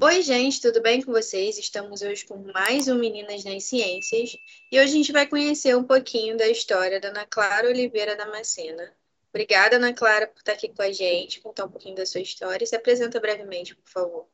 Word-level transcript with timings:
Oi, 0.00 0.22
gente, 0.22 0.60
tudo 0.60 0.82
bem 0.82 1.00
com 1.00 1.12
vocês? 1.12 1.58
Estamos 1.58 2.02
hoje 2.02 2.26
com 2.26 2.44
mais 2.52 2.88
um 2.88 2.96
Meninas 2.96 3.44
nas 3.44 3.64
Ciências 3.64 4.36
e 4.70 4.78
hoje 4.78 4.92
a 4.92 4.96
gente 4.96 5.12
vai 5.12 5.26
conhecer 5.26 5.76
um 5.76 5.84
pouquinho 5.84 6.36
da 6.36 6.46
história 6.48 7.00
da 7.00 7.08
Ana 7.08 7.24
Clara 7.24 7.68
Oliveira 7.68 8.16
Damascena. 8.16 8.92
Obrigada, 9.30 9.76
Ana 9.76 9.94
Clara, 9.94 10.26
por 10.26 10.38
estar 10.38 10.52
aqui 10.52 10.68
com 10.68 10.82
a 10.82 10.90
gente, 10.90 11.40
contar 11.40 11.64
um 11.64 11.70
pouquinho 11.70 11.94
da 11.94 12.04
sua 12.04 12.20
história. 12.20 12.66
Se 12.66 12.74
apresenta 12.74 13.20
brevemente, 13.20 13.74
por 13.76 13.88
favor. 13.88 14.26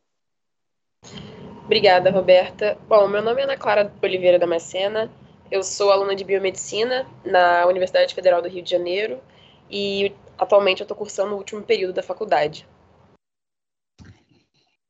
Obrigada, 1.64 2.10
Roberta. 2.10 2.78
Bom, 2.88 3.06
meu 3.06 3.22
nome 3.22 3.40
é 3.42 3.44
Ana 3.44 3.56
Clara 3.56 3.92
Oliveira 4.02 4.38
Damascena, 4.38 5.10
eu 5.50 5.62
sou 5.62 5.90
aluna 5.90 6.14
de 6.14 6.24
Biomedicina 6.24 7.08
na 7.24 7.66
Universidade 7.66 8.14
Federal 8.14 8.42
do 8.42 8.48
Rio 8.48 8.62
de 8.62 8.70
Janeiro 8.70 9.22
e 9.70 10.14
atualmente 10.38 10.80
eu 10.80 10.84
estou 10.84 10.96
cursando 10.96 11.34
o 11.34 11.38
último 11.38 11.62
período 11.62 11.94
da 11.94 12.02
faculdade. 12.02 12.68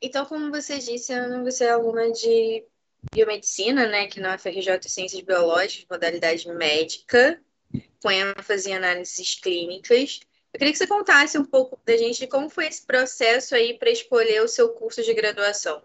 Então, 0.00 0.27
como 0.27 0.50
você 0.50 0.78
disse, 0.78 1.12
Ana, 1.12 1.42
você 1.42 1.64
é 1.64 1.70
aluna 1.70 2.11
de 2.12 2.64
biomedicina, 3.12 3.87
né, 3.87 4.06
que 4.06 4.20
na 4.20 4.37
FRJ 4.37 4.88
Ciências 4.88 5.20
Biológicas, 5.23 5.87
modalidade 5.91 6.48
médica, 6.48 7.41
com 8.02 8.11
ênfase 8.11 8.70
em 8.70 8.75
análises 8.75 9.34
clínicas. 9.41 10.20
Eu 10.52 10.59
queria 10.59 10.73
que 10.73 10.78
você 10.78 10.86
contasse 10.86 11.38
um 11.38 11.45
pouco 11.45 11.78
da 11.84 11.97
gente 11.97 12.20
de 12.20 12.27
como 12.27 12.48
foi 12.48 12.66
esse 12.66 12.84
processo 12.84 13.55
aí 13.55 13.78
para 13.78 13.91
escolher 13.91 14.42
o 14.42 14.48
seu 14.48 14.70
curso 14.70 15.02
de 15.02 15.12
graduação. 15.14 15.83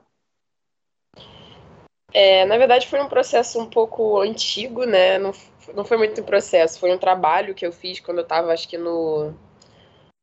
É, 2.13 2.45
na 2.45 2.57
verdade, 2.57 2.87
foi 2.87 3.01
um 3.01 3.07
processo 3.07 3.59
um 3.59 3.69
pouco 3.69 4.19
antigo, 4.19 4.85
né? 4.85 5.17
Não, 5.17 5.31
não 5.73 5.85
foi 5.85 5.97
muito 5.97 6.19
um 6.21 6.25
processo, 6.25 6.79
foi 6.79 6.91
um 6.93 6.97
trabalho 6.97 7.55
que 7.55 7.65
eu 7.65 7.71
fiz 7.71 7.99
quando 7.99 8.17
eu 8.19 8.23
estava, 8.23 8.51
acho 8.51 8.67
que 8.67 8.77
no 8.77 9.33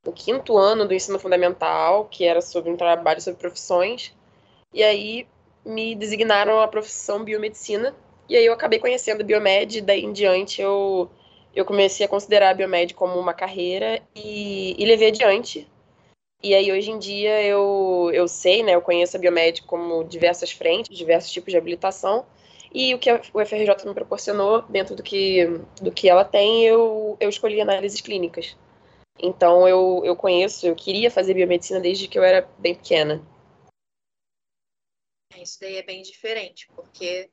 no 0.05 0.13
quinto 0.13 0.57
ano 0.57 0.87
do 0.87 0.95
ensino 0.95 1.19
fundamental, 1.19 2.07
que 2.07 2.25
era 2.25 2.41
sobre 2.41 2.71
um 2.71 2.77
trabalho 2.77 3.21
sobre 3.21 3.41
profissões. 3.41 4.15
E 4.73 4.83
aí 4.83 5.27
me 5.65 5.95
designaram 5.95 6.61
a 6.61 6.69
profissão 6.69 7.25
biomedicina. 7.25 7.95
E 8.29 8.37
aí 8.37 8.47
eu 8.47 8.53
acabei 8.53 8.79
conhecendo 8.79 9.25
Biomed, 9.25 9.81
daí 9.83 10.05
em 10.05 10.13
diante 10.13 10.61
eu, 10.63 11.11
eu 11.55 11.65
comecei 11.65 12.07
a 12.07 12.09
considerar 12.09 12.51
a 12.51 12.55
Biomed 12.55 12.95
como 12.95 13.19
uma 13.19 13.35
carreira 13.35 14.03
e, 14.15 14.77
e 14.79 14.87
levei 14.87 15.09
adiante. 15.09 15.69
E 16.43 16.55
aí 16.55 16.71
hoje 16.71 16.91
em 16.91 16.99
dia 16.99 17.43
eu, 17.43 18.11
eu 18.15 18.29
sei, 18.29 18.63
né, 18.63 18.75
eu 18.75 18.83
conheço 18.83 19.17
a 19.17 19.21
Biomed 19.21 19.63
como 19.63 20.05
diversas 20.05 20.53
frentes, 20.53 20.97
diversos 20.97 21.33
tipos 21.33 21.51
de 21.51 21.59
habilitação. 21.59 22.25
E 22.73 22.95
o 22.95 22.99
que 22.99 23.11
o 23.11 23.41
FRJ 23.41 23.87
me 23.87 23.95
proporcionou, 23.95 24.63
dentro 24.63 24.95
do 24.95 25.03
que, 25.03 25.47
do 25.81 25.91
que 25.91 26.09
ela 26.09 26.25
tem, 26.25 26.65
eu, 26.65 27.17
eu 27.19 27.29
escolhi 27.29 27.61
análises 27.61 28.01
clínicas. 28.01 28.57
Então 29.19 29.67
eu, 29.67 30.03
eu 30.05 30.15
conheço, 30.15 30.67
eu 30.67 30.77
queria 30.77 31.11
fazer 31.11 31.35
biomedicina 31.35 31.81
desde 31.81 32.07
que 32.07 32.19
eu 32.19 32.23
era 32.23 32.49
bem 32.59 32.75
pequena. 32.75 33.21
Isso 35.37 35.59
daí 35.61 35.77
é 35.77 35.83
bem 35.83 36.03
diferente, 36.03 36.69
porque 36.75 37.31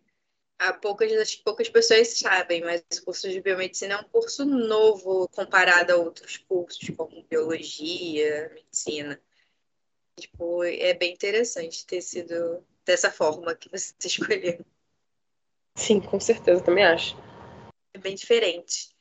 há 0.59 0.73
poucas, 0.73 1.36
poucas 1.36 1.70
pessoas 1.70 2.17
sabem, 2.17 2.61
mas 2.61 2.84
o 3.00 3.06
curso 3.06 3.30
de 3.30 3.42
biomedicina 3.42 3.95
é 3.95 3.98
um 3.98 4.09
curso 4.09 4.45
novo 4.45 5.28
comparado 5.30 5.94
a 5.94 5.98
outros 5.98 6.38
cursos, 6.38 6.89
como 6.95 7.23
biologia, 7.23 8.52
medicina. 8.53 9.22
Tipo, 10.20 10.64
é 10.64 10.94
bem 10.94 11.14
interessante 11.14 11.86
ter 11.86 12.02
sido 12.02 12.66
dessa 12.86 13.11
forma 13.11 13.56
que 13.56 13.70
você 13.70 13.94
escolheu. 14.06 14.66
Sim, 15.76 16.00
com 16.00 16.20
certeza, 16.20 16.64
também 16.64 16.86
acho. 16.86 17.17
É 17.94 17.98
bem 17.98 18.16
diferente. 18.16 18.95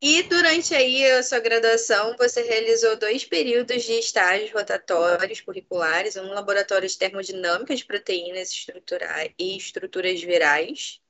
E 0.00 0.22
durante 0.22 0.76
aí 0.76 1.04
a 1.10 1.22
sua 1.24 1.40
graduação, 1.40 2.16
você 2.16 2.42
realizou 2.42 2.96
dois 2.96 3.24
períodos 3.24 3.82
de 3.82 3.94
estágios 3.94 4.52
rotatórios 4.52 5.40
curriculares, 5.40 6.16
um 6.16 6.28
laboratório 6.28 6.88
de 6.88 6.96
termodinâmica 6.96 7.74
de 7.74 7.84
proteínas 7.84 8.50
estruturais 8.50 9.32
e 9.36 9.56
estruturas 9.56 10.22
virais, 10.22 11.00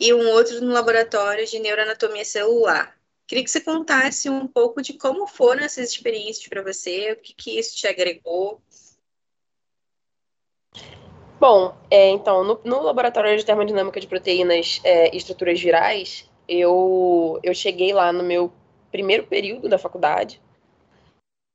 e 0.00 0.14
um 0.14 0.30
outro 0.30 0.62
no 0.62 0.72
laboratório 0.72 1.46
de 1.46 1.58
neuroanatomia 1.58 2.24
celular. 2.24 2.96
Queria 3.26 3.44
que 3.44 3.50
você 3.50 3.60
contasse 3.60 4.30
um 4.30 4.46
pouco 4.46 4.80
de 4.80 4.94
como 4.94 5.26
foram 5.26 5.62
essas 5.64 5.90
experiências 5.90 6.46
para 6.46 6.62
você, 6.62 7.12
o 7.12 7.16
que, 7.16 7.34
que 7.34 7.58
isso 7.58 7.76
te 7.76 7.86
agregou. 7.86 8.62
Bom, 11.38 11.76
é, 11.90 12.08
então, 12.10 12.42
no, 12.42 12.60
no, 12.64 12.80
laboratório 12.82 13.36
de 13.36 13.44
termodinâmica 13.44 14.00
de 14.00 14.06
proteínas 14.06 14.80
é, 14.84 15.14
e 15.14 15.18
estruturas 15.18 15.60
virais, 15.60 16.26
eu, 16.48 17.38
eu 17.42 17.54
cheguei 17.54 17.92
lá 17.92 18.12
no 18.12 18.22
meu 18.22 18.52
primeiro 18.90 19.26
período 19.26 19.68
da 19.68 19.78
faculdade. 19.78 20.40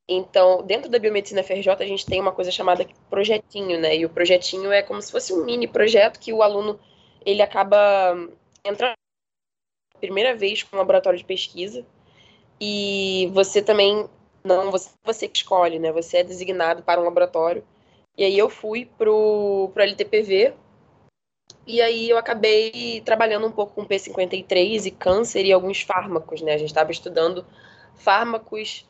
Então, 0.09 0.61
dentro 0.63 0.89
da 0.89 0.99
biomedicina 0.99 1.43
FRJ, 1.43 1.69
a 1.79 1.85
gente 1.85 2.05
tem 2.05 2.19
uma 2.19 2.33
coisa 2.33 2.51
chamada 2.51 2.85
projetinho, 3.09 3.79
né? 3.79 3.95
E 3.95 4.05
o 4.05 4.09
projetinho 4.09 4.71
é 4.71 4.81
como 4.81 5.01
se 5.01 5.11
fosse 5.11 5.33
um 5.33 5.45
mini 5.45 5.67
projeto 5.67 6.19
que 6.19 6.33
o 6.33 6.43
aluno 6.43 6.79
ele 7.25 7.41
acaba 7.41 8.15
entrando 8.65 8.93
primeira 9.99 10.35
vez 10.35 10.63
com 10.63 10.75
um 10.75 10.79
laboratório 10.79 11.17
de 11.17 11.25
pesquisa. 11.25 11.85
E 12.59 13.29
você 13.33 13.61
também 13.61 14.09
não 14.43 14.71
você, 14.71 14.89
você 15.03 15.27
que 15.27 15.37
escolhe, 15.37 15.79
né? 15.79 15.91
Você 15.91 16.17
é 16.17 16.23
designado 16.23 16.83
para 16.83 16.99
um 16.99 17.05
laboratório. 17.05 17.63
E 18.17 18.23
aí 18.23 18.37
eu 18.37 18.49
fui 18.49 18.85
pro 18.97 19.69
pro 19.73 19.83
LTPV, 19.83 20.53
e 21.65 21.81
aí 21.81 22.09
eu 22.09 22.17
acabei 22.17 23.01
trabalhando 23.05 23.47
um 23.47 23.51
pouco 23.51 23.73
com 23.75 23.85
P53 23.85 24.85
e 24.85 24.91
câncer 24.91 25.45
e 25.45 25.51
alguns 25.51 25.81
fármacos, 25.81 26.41
né? 26.41 26.53
A 26.53 26.57
gente 26.57 26.69
estava 26.69 26.91
estudando 26.91 27.45
fármacos 27.95 28.85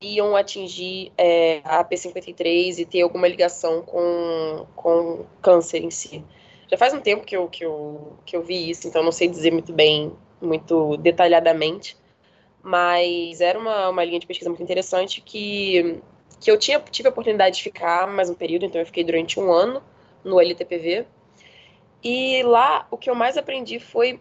que 0.00 0.16
iam 0.16 0.36
atingir 0.36 1.12
é, 1.16 1.60
a 1.64 1.84
P53 1.84 2.78
e 2.78 2.84
ter 2.84 3.02
alguma 3.02 3.28
ligação 3.28 3.82
com, 3.82 4.66
com 4.74 5.24
câncer 5.40 5.82
em 5.82 5.90
si. 5.90 6.24
Já 6.68 6.76
faz 6.76 6.94
um 6.94 7.00
tempo 7.00 7.24
que 7.24 7.36
eu, 7.36 7.48
que, 7.48 7.64
eu, 7.64 8.16
que 8.24 8.36
eu 8.36 8.42
vi 8.42 8.70
isso, 8.70 8.88
então 8.88 9.02
não 9.02 9.12
sei 9.12 9.28
dizer 9.28 9.52
muito 9.52 9.72
bem, 9.72 10.12
muito 10.40 10.96
detalhadamente, 10.96 11.96
mas 12.62 13.40
era 13.40 13.58
uma, 13.58 13.90
uma 13.90 14.04
linha 14.04 14.18
de 14.18 14.26
pesquisa 14.26 14.48
muito 14.48 14.62
interessante 14.62 15.20
que, 15.20 16.00
que 16.40 16.50
eu 16.50 16.58
tinha, 16.58 16.80
tive 16.80 17.08
a 17.08 17.10
oportunidade 17.10 17.56
de 17.56 17.62
ficar 17.62 18.06
mais 18.06 18.30
um 18.30 18.34
período, 18.34 18.64
então 18.64 18.80
eu 18.80 18.86
fiquei 18.86 19.04
durante 19.04 19.38
um 19.38 19.52
ano 19.52 19.82
no 20.24 20.40
LTPV, 20.40 21.06
e 22.02 22.42
lá 22.42 22.86
o 22.90 22.96
que 22.96 23.08
eu 23.08 23.14
mais 23.14 23.36
aprendi 23.36 23.78
foi 23.78 24.20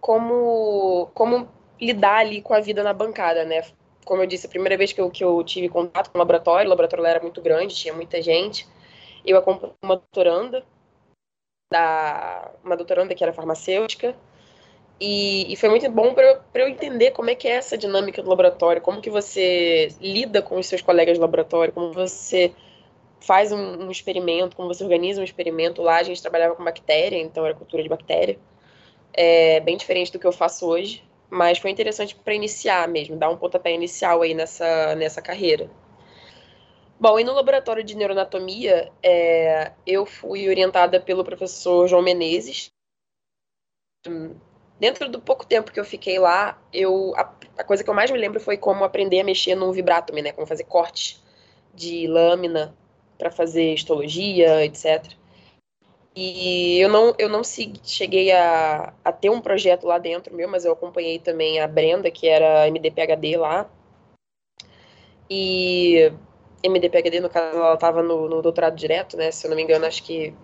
como, 0.00 1.10
como 1.14 1.48
lidar 1.80 2.18
ali 2.18 2.42
com 2.42 2.54
a 2.54 2.60
vida 2.60 2.82
na 2.82 2.92
bancada, 2.92 3.44
né? 3.44 3.64
Como 4.04 4.22
eu 4.22 4.26
disse, 4.26 4.46
a 4.46 4.50
primeira 4.50 4.76
vez 4.76 4.92
que 4.92 5.00
eu, 5.00 5.10
que 5.10 5.22
eu 5.22 5.42
tive 5.44 5.68
contato 5.68 6.10
com 6.10 6.18
o 6.18 6.20
laboratório, 6.20 6.66
o 6.66 6.70
laboratório 6.70 7.06
era 7.06 7.20
muito 7.20 7.40
grande, 7.40 7.74
tinha 7.74 7.94
muita 7.94 8.20
gente. 8.20 8.66
Eu 9.24 9.38
acompanhei 9.38 9.74
uma 9.82 9.96
doutoranda, 9.96 10.64
da, 11.72 12.50
uma 12.64 12.76
doutoranda 12.76 13.14
que 13.14 13.22
era 13.22 13.32
farmacêutica, 13.32 14.16
e, 15.00 15.52
e 15.52 15.56
foi 15.56 15.68
muito 15.68 15.90
bom 15.90 16.14
para 16.14 16.42
eu, 16.54 16.68
entender 16.68 17.10
como 17.10 17.30
é 17.30 17.34
que 17.34 17.48
é 17.48 17.52
essa 17.52 17.76
dinâmica 17.76 18.22
do 18.22 18.30
laboratório, 18.30 18.80
como 18.80 19.00
que 19.00 19.10
você 19.10 19.88
lida 20.00 20.40
com 20.40 20.58
os 20.58 20.66
seus 20.66 20.80
colegas 20.80 21.14
de 21.16 21.20
laboratório, 21.20 21.72
como 21.72 21.92
você 21.92 22.52
faz 23.22 23.52
um, 23.52 23.84
um, 23.84 23.90
experimento, 23.90 24.56
como 24.56 24.68
você 24.68 24.82
organiza 24.82 25.20
um 25.20 25.24
experimento. 25.24 25.82
Lá 25.82 25.96
a 25.96 26.02
gente 26.02 26.20
trabalhava 26.20 26.54
com 26.54 26.64
bactéria, 26.64 27.16
então 27.18 27.44
era 27.44 27.54
cultura 27.54 27.82
de 27.82 27.88
bactéria. 27.88 28.38
É 29.12 29.60
bem 29.60 29.76
diferente 29.76 30.12
do 30.12 30.18
que 30.18 30.26
eu 30.26 30.32
faço 30.32 30.66
hoje, 30.66 31.04
mas 31.30 31.58
foi 31.58 31.70
interessante 31.70 32.14
para 32.14 32.34
iniciar 32.34 32.88
mesmo, 32.88 33.16
dar 33.16 33.30
um 33.30 33.36
pontapé 33.36 33.72
inicial 33.72 34.22
aí 34.22 34.34
nessa, 34.34 34.94
nessa 34.94 35.22
carreira. 35.22 35.70
Bom, 36.98 37.18
e 37.18 37.24
no 37.24 37.32
laboratório 37.32 37.82
de 37.82 37.96
neuroanatomia, 37.96 38.90
é, 39.02 39.72
eu 39.86 40.06
fui 40.06 40.48
orientada 40.48 41.00
pelo 41.00 41.24
professor 41.24 41.88
João 41.88 42.02
Menezes. 42.02 42.70
Dentro 44.78 45.08
do 45.08 45.20
pouco 45.20 45.46
tempo 45.46 45.72
que 45.72 45.80
eu 45.80 45.84
fiquei 45.84 46.18
lá, 46.18 46.60
eu, 46.72 47.12
a, 47.16 47.32
a 47.58 47.64
coisa 47.64 47.82
que 47.82 47.90
eu 47.90 47.94
mais 47.94 48.10
me 48.10 48.18
lembro 48.18 48.40
foi 48.40 48.56
como 48.56 48.84
aprender 48.84 49.20
a 49.20 49.24
mexer 49.24 49.54
no 49.54 49.72
vibratome, 49.72 50.22
né? 50.22 50.32
Como 50.32 50.46
fazer 50.46 50.64
corte 50.64 51.20
de 51.74 52.06
lâmina 52.06 52.76
para 53.22 53.30
fazer 53.30 53.72
histologia, 53.72 54.64
etc. 54.64 55.14
E 56.14 56.78
eu 56.80 56.88
não, 56.88 57.14
eu 57.16 57.28
não 57.28 57.42
cheguei 57.44 58.32
a, 58.32 58.92
a 59.04 59.12
ter 59.12 59.30
um 59.30 59.40
projeto 59.40 59.86
lá 59.86 59.96
dentro 59.96 60.34
meu, 60.34 60.48
mas 60.48 60.64
eu 60.64 60.72
acompanhei 60.72 61.20
também 61.20 61.60
a 61.60 61.68
Brenda, 61.68 62.10
que 62.10 62.26
era 62.26 62.66
MDPHD 62.68 63.36
lá. 63.36 63.70
E 65.30 66.12
MDPHD, 66.68 67.20
no 67.20 67.30
caso, 67.30 67.56
ela 67.56 67.74
estava 67.74 68.02
no, 68.02 68.28
no, 68.28 68.42
doutorado 68.42 68.76
direto, 68.76 69.16
né? 69.16 69.30
Se 69.30 69.46
eu 69.46 69.50
não 69.50 69.56
me 69.56 69.62
engano, 69.62 69.86
acho 69.86 70.02
que, 70.02 70.34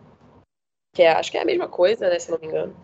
que 0.94 1.02
é, 1.02 1.10
acho 1.10 1.30
que 1.32 1.36
é 1.36 1.42
a 1.42 1.44
mesma 1.44 1.68
coisa, 1.68 2.08
né? 2.08 2.18
Se 2.18 2.30
eu 2.30 2.38
não 2.38 2.40
me 2.40 2.46
engano. 2.46 2.76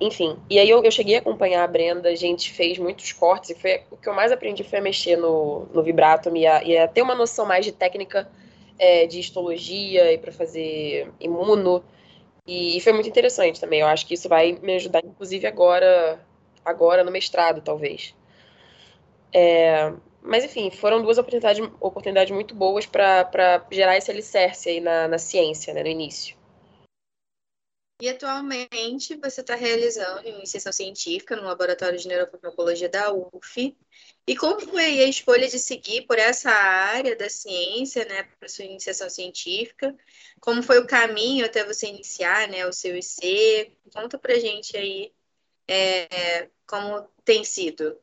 Enfim, 0.00 0.38
e 0.50 0.58
aí 0.58 0.68
eu, 0.68 0.82
eu 0.82 0.90
cheguei 0.90 1.16
a 1.16 1.20
acompanhar 1.20 1.64
a 1.64 1.66
Brenda, 1.66 2.08
a 2.08 2.14
gente 2.14 2.52
fez 2.52 2.78
muitos 2.78 3.12
cortes, 3.12 3.50
e 3.50 3.54
foi, 3.54 3.82
o 3.90 3.96
que 3.96 4.08
eu 4.08 4.14
mais 4.14 4.30
aprendi 4.30 4.62
foi 4.62 4.78
a 4.78 4.82
mexer 4.82 5.16
no, 5.16 5.66
no 5.72 5.82
vibrato 5.82 6.28
e 6.36 6.42
e 6.42 6.78
a 6.78 6.86
ter 6.86 7.02
uma 7.02 7.16
noção 7.16 7.46
mais 7.46 7.64
de 7.64 7.72
técnica 7.72 8.28
é, 8.78 9.06
de 9.06 9.20
histologia 9.20 10.12
e 10.12 10.18
para 10.18 10.32
fazer 10.32 11.10
imuno. 11.20 11.84
E, 12.46 12.80
foi 12.80 12.92
muito 12.92 13.08
interessante 13.08 13.60
também. 13.60 13.80
Eu 13.80 13.86
acho 13.86 14.06
que 14.06 14.14
isso 14.14 14.28
vai 14.28 14.52
me 14.62 14.74
ajudar, 14.76 15.04
inclusive, 15.04 15.46
agora 15.46 16.24
agora 16.64 17.02
no 17.02 17.10
mestrado, 17.10 17.62
talvez. 17.62 18.14
É, 19.32 19.92
mas, 20.22 20.44
enfim, 20.44 20.70
foram 20.70 21.02
duas 21.02 21.18
oportunidades, 21.18 21.66
oportunidades 21.80 22.32
muito 22.32 22.54
boas 22.54 22.86
para 22.86 23.66
gerar 23.70 23.96
esse 23.96 24.10
alicerce 24.10 24.68
aí 24.68 24.80
na, 24.80 25.08
na 25.08 25.18
ciência, 25.18 25.72
né, 25.72 25.82
no 25.82 25.88
início. 25.88 26.36
E 28.00 28.08
atualmente 28.08 29.16
você 29.16 29.40
está 29.40 29.56
realizando 29.56 30.28
iniciação 30.28 30.72
científica 30.72 31.34
no 31.34 31.42
Laboratório 31.42 31.98
de 31.98 32.06
Neurofarmacologia 32.06 32.88
da 32.88 33.12
UF. 33.12 33.76
E 34.28 34.36
como 34.36 34.60
foi 34.60 35.00
a 35.00 35.06
escolha 35.06 35.48
de 35.48 35.58
seguir 35.58 36.02
por 36.02 36.18
essa 36.18 36.50
área 36.50 37.16
da 37.16 37.30
ciência, 37.30 38.04
né, 38.04 38.28
para 38.38 38.46
sua 38.46 38.66
iniciação 38.66 39.08
científica? 39.08 39.96
Como 40.38 40.62
foi 40.62 40.78
o 40.78 40.86
caminho 40.86 41.46
até 41.46 41.64
você 41.64 41.86
iniciar, 41.86 42.46
né, 42.46 42.66
o 42.66 42.72
seu 42.72 42.94
IC? 42.94 43.72
Conta 43.90 44.18
para 44.18 44.38
gente 44.38 44.76
aí 44.76 45.10
é, 45.66 46.46
como 46.66 47.08
tem 47.24 47.42
sido. 47.42 47.98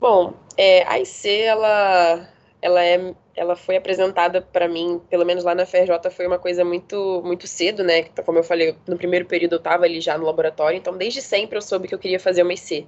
Bom, 0.00 0.38
é, 0.56 0.84
a 0.84 1.00
IC, 1.00 1.28
ela, 1.28 2.32
ela 2.62 2.84
é 2.84 3.16
ela 3.34 3.56
foi 3.56 3.76
apresentada 3.76 4.42
para 4.42 4.68
mim, 4.68 5.00
pelo 5.10 5.24
menos 5.24 5.42
lá 5.42 5.54
na 5.54 5.64
FRJ, 5.64 6.10
foi 6.10 6.26
uma 6.26 6.38
coisa 6.38 6.64
muito 6.64 7.20
muito 7.24 7.48
cedo, 7.48 7.82
né? 7.82 8.04
Como 8.24 8.38
eu 8.38 8.44
falei, 8.44 8.76
no 8.86 8.96
primeiro 8.96 9.26
período 9.26 9.54
eu 9.54 9.58
estava 9.58 9.84
ali 9.84 10.00
já 10.00 10.16
no 10.16 10.24
laboratório, 10.24 10.76
então 10.76 10.96
desde 10.96 11.20
sempre 11.20 11.56
eu 11.56 11.62
soube 11.62 11.88
que 11.88 11.94
eu 11.94 11.98
queria 11.98 12.20
fazer 12.20 12.42
uma 12.42 12.52
IC. 12.52 12.86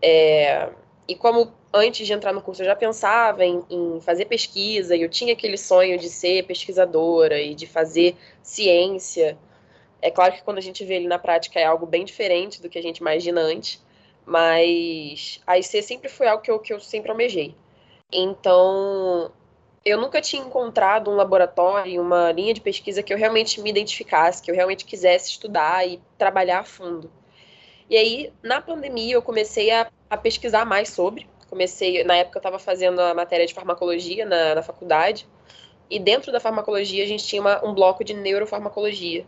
É, 0.00 0.70
e 1.06 1.14
como 1.14 1.52
antes 1.72 2.06
de 2.06 2.12
entrar 2.12 2.32
no 2.32 2.42
curso 2.42 2.62
eu 2.62 2.66
já 2.66 2.76
pensava 2.76 3.44
em, 3.44 3.64
em, 3.68 4.00
fazer 4.00 4.26
pesquisa, 4.26 4.96
e 4.96 5.02
eu 5.02 5.08
tinha 5.08 5.32
aquele 5.32 5.56
sonho 5.56 5.98
de 5.98 6.08
ser 6.08 6.44
pesquisadora 6.44 7.40
e 7.40 7.54
de 7.54 7.66
fazer 7.66 8.16
ciência. 8.42 9.36
É 10.00 10.10
claro 10.10 10.34
que 10.34 10.42
quando 10.42 10.58
a 10.58 10.62
gente 10.62 10.84
vê 10.84 10.94
ele 10.94 11.08
na 11.08 11.18
prática 11.18 11.58
é 11.58 11.64
algo 11.64 11.86
bem 11.86 12.04
diferente 12.04 12.62
do 12.62 12.68
que 12.68 12.78
a 12.78 12.82
gente 12.82 12.98
imagina 12.98 13.40
antes, 13.40 13.82
mas 14.24 15.40
a 15.46 15.58
IC 15.58 15.82
sempre 15.82 16.08
foi 16.08 16.28
algo 16.28 16.42
que 16.42 16.50
eu, 16.50 16.58
que 16.58 16.72
eu 16.72 16.80
sempre 16.80 17.10
almejei. 17.10 17.54
Então, 18.12 19.32
eu 19.84 19.98
nunca 19.98 20.20
tinha 20.20 20.42
encontrado 20.42 21.10
um 21.10 21.16
laboratório, 21.16 22.00
uma 22.00 22.30
linha 22.32 22.54
de 22.54 22.60
pesquisa 22.60 23.02
que 23.02 23.12
eu 23.12 23.18
realmente 23.18 23.60
me 23.60 23.70
identificasse, 23.70 24.42
que 24.42 24.50
eu 24.50 24.54
realmente 24.54 24.84
quisesse 24.84 25.30
estudar 25.30 25.86
e 25.86 26.00
trabalhar 26.16 26.60
a 26.60 26.64
fundo. 26.64 27.10
E 27.88 27.96
aí, 27.96 28.32
na 28.42 28.60
pandemia, 28.60 29.14
eu 29.14 29.22
comecei 29.22 29.70
a, 29.70 29.90
a 30.10 30.16
pesquisar 30.16 30.64
mais 30.64 30.90
sobre. 30.90 31.26
Comecei, 31.48 32.04
na 32.04 32.16
época, 32.16 32.36
eu 32.36 32.40
estava 32.40 32.58
fazendo 32.58 33.00
a 33.00 33.14
matéria 33.14 33.46
de 33.46 33.54
farmacologia 33.54 34.26
na, 34.26 34.56
na 34.56 34.62
faculdade. 34.62 35.26
E 35.88 35.98
dentro 35.98 36.30
da 36.30 36.38
farmacologia, 36.38 37.02
a 37.02 37.06
gente 37.06 37.26
tinha 37.26 37.40
uma, 37.40 37.64
um 37.64 37.72
bloco 37.72 38.04
de 38.04 38.12
neurofarmacologia. 38.12 39.26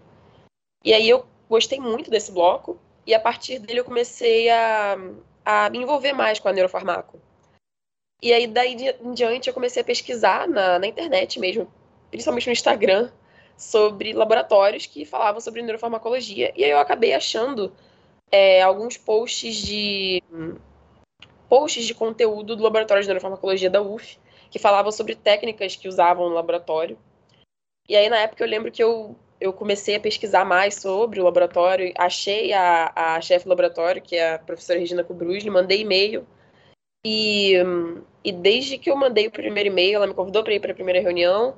E 0.85 0.93
aí, 0.93 1.09
eu 1.09 1.25
gostei 1.49 1.81
muito 1.81 2.11
desse 2.11 2.31
bloco. 2.31 2.79
E 3.07 3.15
a 3.15 3.21
partir 3.21 3.59
dele, 3.59 3.81
eu 3.81 3.85
comecei 3.85 4.51
a, 4.51 4.99
a 5.45 5.71
me 5.71 5.79
envolver 5.79 6.13
mais 6.13 6.39
com 6.39 6.49
a 6.49 6.53
neurofarmaco. 6.53 7.19
E 8.23 8.33
aí, 8.35 8.47
daí 8.47 8.77
em 9.03 9.15
diante, 9.15 9.49
eu 9.49 9.55
comecei 9.55 9.81
a 9.81 9.85
pesquisar 9.85 10.47
na, 10.47 10.79
na 10.79 10.87
internet 10.87 11.41
mesmo, 11.41 11.73
principalmente 12.11 12.47
no 12.47 12.53
Instagram, 12.53 13.11
sobre 13.57 14.13
laboratórios 14.13 14.85
que 14.85 15.07
falavam 15.07 15.41
sobre 15.41 15.63
neurofarmacologia. 15.63 16.53
E 16.55 16.63
aí 16.63 16.71
eu 16.71 16.79
acabei 16.79 17.15
achando 17.15 17.73
é, 18.31 18.63
alguns 18.63 18.97
posts 18.97 19.57
de 19.57 20.23
posts 21.49 21.85
de 21.85 21.95
conteúdo 21.95 22.55
do 22.55 22.63
laboratório 22.63 23.03
de 23.03 23.09
neurofarmacologia 23.09 23.69
da 23.69 23.83
UF, 23.83 24.19
que 24.51 24.59
falavam 24.59 24.93
sobre 24.93 25.17
técnicas 25.17 25.75
que 25.75 25.89
usavam 25.89 26.29
no 26.29 26.35
laboratório. 26.35 26.97
E 27.89 27.97
aí, 27.97 28.09
na 28.09 28.19
época, 28.19 28.45
eu 28.45 28.49
lembro 28.49 28.71
que 28.71 28.83
eu, 28.83 29.17
eu 29.41 29.53
comecei 29.53 29.97
a 29.97 30.01
pesquisar 30.01 30.45
mais 30.45 30.77
sobre 30.77 31.21
o 31.21 31.25
laboratório, 31.25 31.93
achei 31.99 32.53
a, 32.53 32.93
a 32.95 33.21
chefe 33.21 33.47
do 33.47 33.49
laboratório, 33.49 34.01
que 34.01 34.15
é 34.15 34.35
a 34.35 34.39
professora 34.39 34.79
Regina 34.79 35.03
Cubrusli, 35.03 35.51
mandei 35.51 35.81
e-mail 35.81 36.25
e, 37.05 37.55
e 38.23 38.33
desde 38.33 38.79
que 38.79 38.91
eu 38.91 38.97
mandei 38.97 39.27
o 39.27 39.31
primeiro 39.31 39.69
e-mail, 39.69 39.97
ela 39.97 40.07
me 40.07 40.15
convidou 40.15 40.45
para 40.45 40.55
ir 40.55 40.61
para 40.61 40.73
a 40.73 40.75
primeira 40.75 41.01
reunião. 41.01 41.57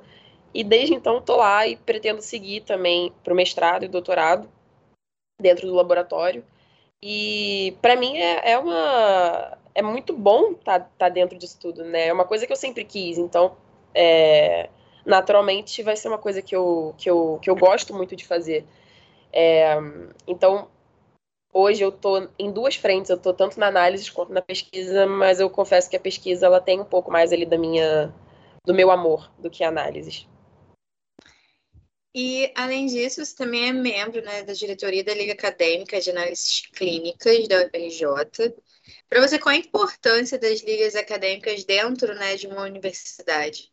E 0.53 0.63
desde 0.63 0.93
então 0.93 1.17
estou 1.17 1.37
lá 1.37 1.67
e 1.67 1.75
pretendo 1.75 2.21
seguir 2.21 2.61
também 2.61 3.11
para 3.23 3.33
o 3.33 3.35
mestrado 3.35 3.83
e 3.83 3.87
doutorado 3.87 4.49
dentro 5.41 5.67
do 5.67 5.73
laboratório. 5.73 6.45
E 7.05 7.75
para 7.81 7.97
mim 7.97 8.15
é, 8.15 8.53
é, 8.53 8.57
uma 8.57 9.57
é 9.75 9.81
muito 9.81 10.13
bom 10.13 10.53
estar 10.53 10.79
tá, 10.79 10.89
tá 10.97 11.09
dentro 11.09 11.37
disso 11.37 11.57
tudo, 11.59 11.83
né? 11.83 12.07
É 12.07 12.13
uma 12.13 12.23
coisa 12.23 12.47
que 12.47 12.53
eu 12.53 12.57
sempre 12.57 12.85
quis. 12.85 13.17
Então, 13.17 13.57
é, 13.93 14.69
naturalmente 15.05 15.83
vai 15.83 15.97
ser 15.97 16.07
uma 16.07 16.17
coisa 16.17 16.41
que 16.41 16.55
eu, 16.55 16.95
que 16.97 17.09
eu, 17.09 17.39
que 17.41 17.49
eu 17.49 17.57
gosto 17.57 17.93
muito 17.93 18.15
de 18.15 18.25
fazer. 18.25 18.65
É, 19.33 19.75
então, 20.25 20.69
hoje 21.53 21.83
eu 21.83 21.89
estou 21.89 22.29
em 22.39 22.49
duas 22.49 22.77
frentes, 22.77 23.09
eu 23.09 23.17
estou 23.17 23.33
tanto 23.33 23.59
na 23.59 23.67
análise 23.67 24.09
quanto 24.09 24.31
na 24.31 24.41
pesquisa, 24.41 25.05
mas 25.05 25.41
eu 25.41 25.49
confesso 25.49 25.89
que 25.89 25.97
a 25.97 25.99
pesquisa 25.99 26.45
ela 26.45 26.61
tem 26.61 26.79
um 26.79 26.85
pouco 26.85 27.11
mais 27.11 27.33
ali 27.33 27.45
da 27.45 27.57
minha 27.57 28.13
do 28.65 28.73
meu 28.73 28.89
amor 28.89 29.29
do 29.37 29.49
que 29.49 29.61
a 29.61 29.67
análise. 29.67 30.25
E 32.15 32.51
além 32.55 32.85
disso, 32.85 33.25
você 33.25 33.35
também 33.35 33.69
é 33.69 33.73
membro 33.73 34.21
né, 34.21 34.43
da 34.43 34.53
diretoria 34.53 35.03
da 35.03 35.13
Liga 35.13 35.33
Acadêmica 35.33 35.99
de 35.99 36.11
Análises 36.11 36.67
Clínicas 36.73 37.47
da 37.47 37.65
UFRJ. 37.65 38.53
Para 39.09 39.21
você, 39.21 39.39
qual 39.39 39.53
a 39.53 39.57
importância 39.57 40.37
das 40.37 40.61
ligas 40.61 40.95
acadêmicas 40.95 41.63
dentro 41.63 42.13
né, 42.13 42.35
de 42.35 42.47
uma 42.47 42.61
universidade? 42.63 43.71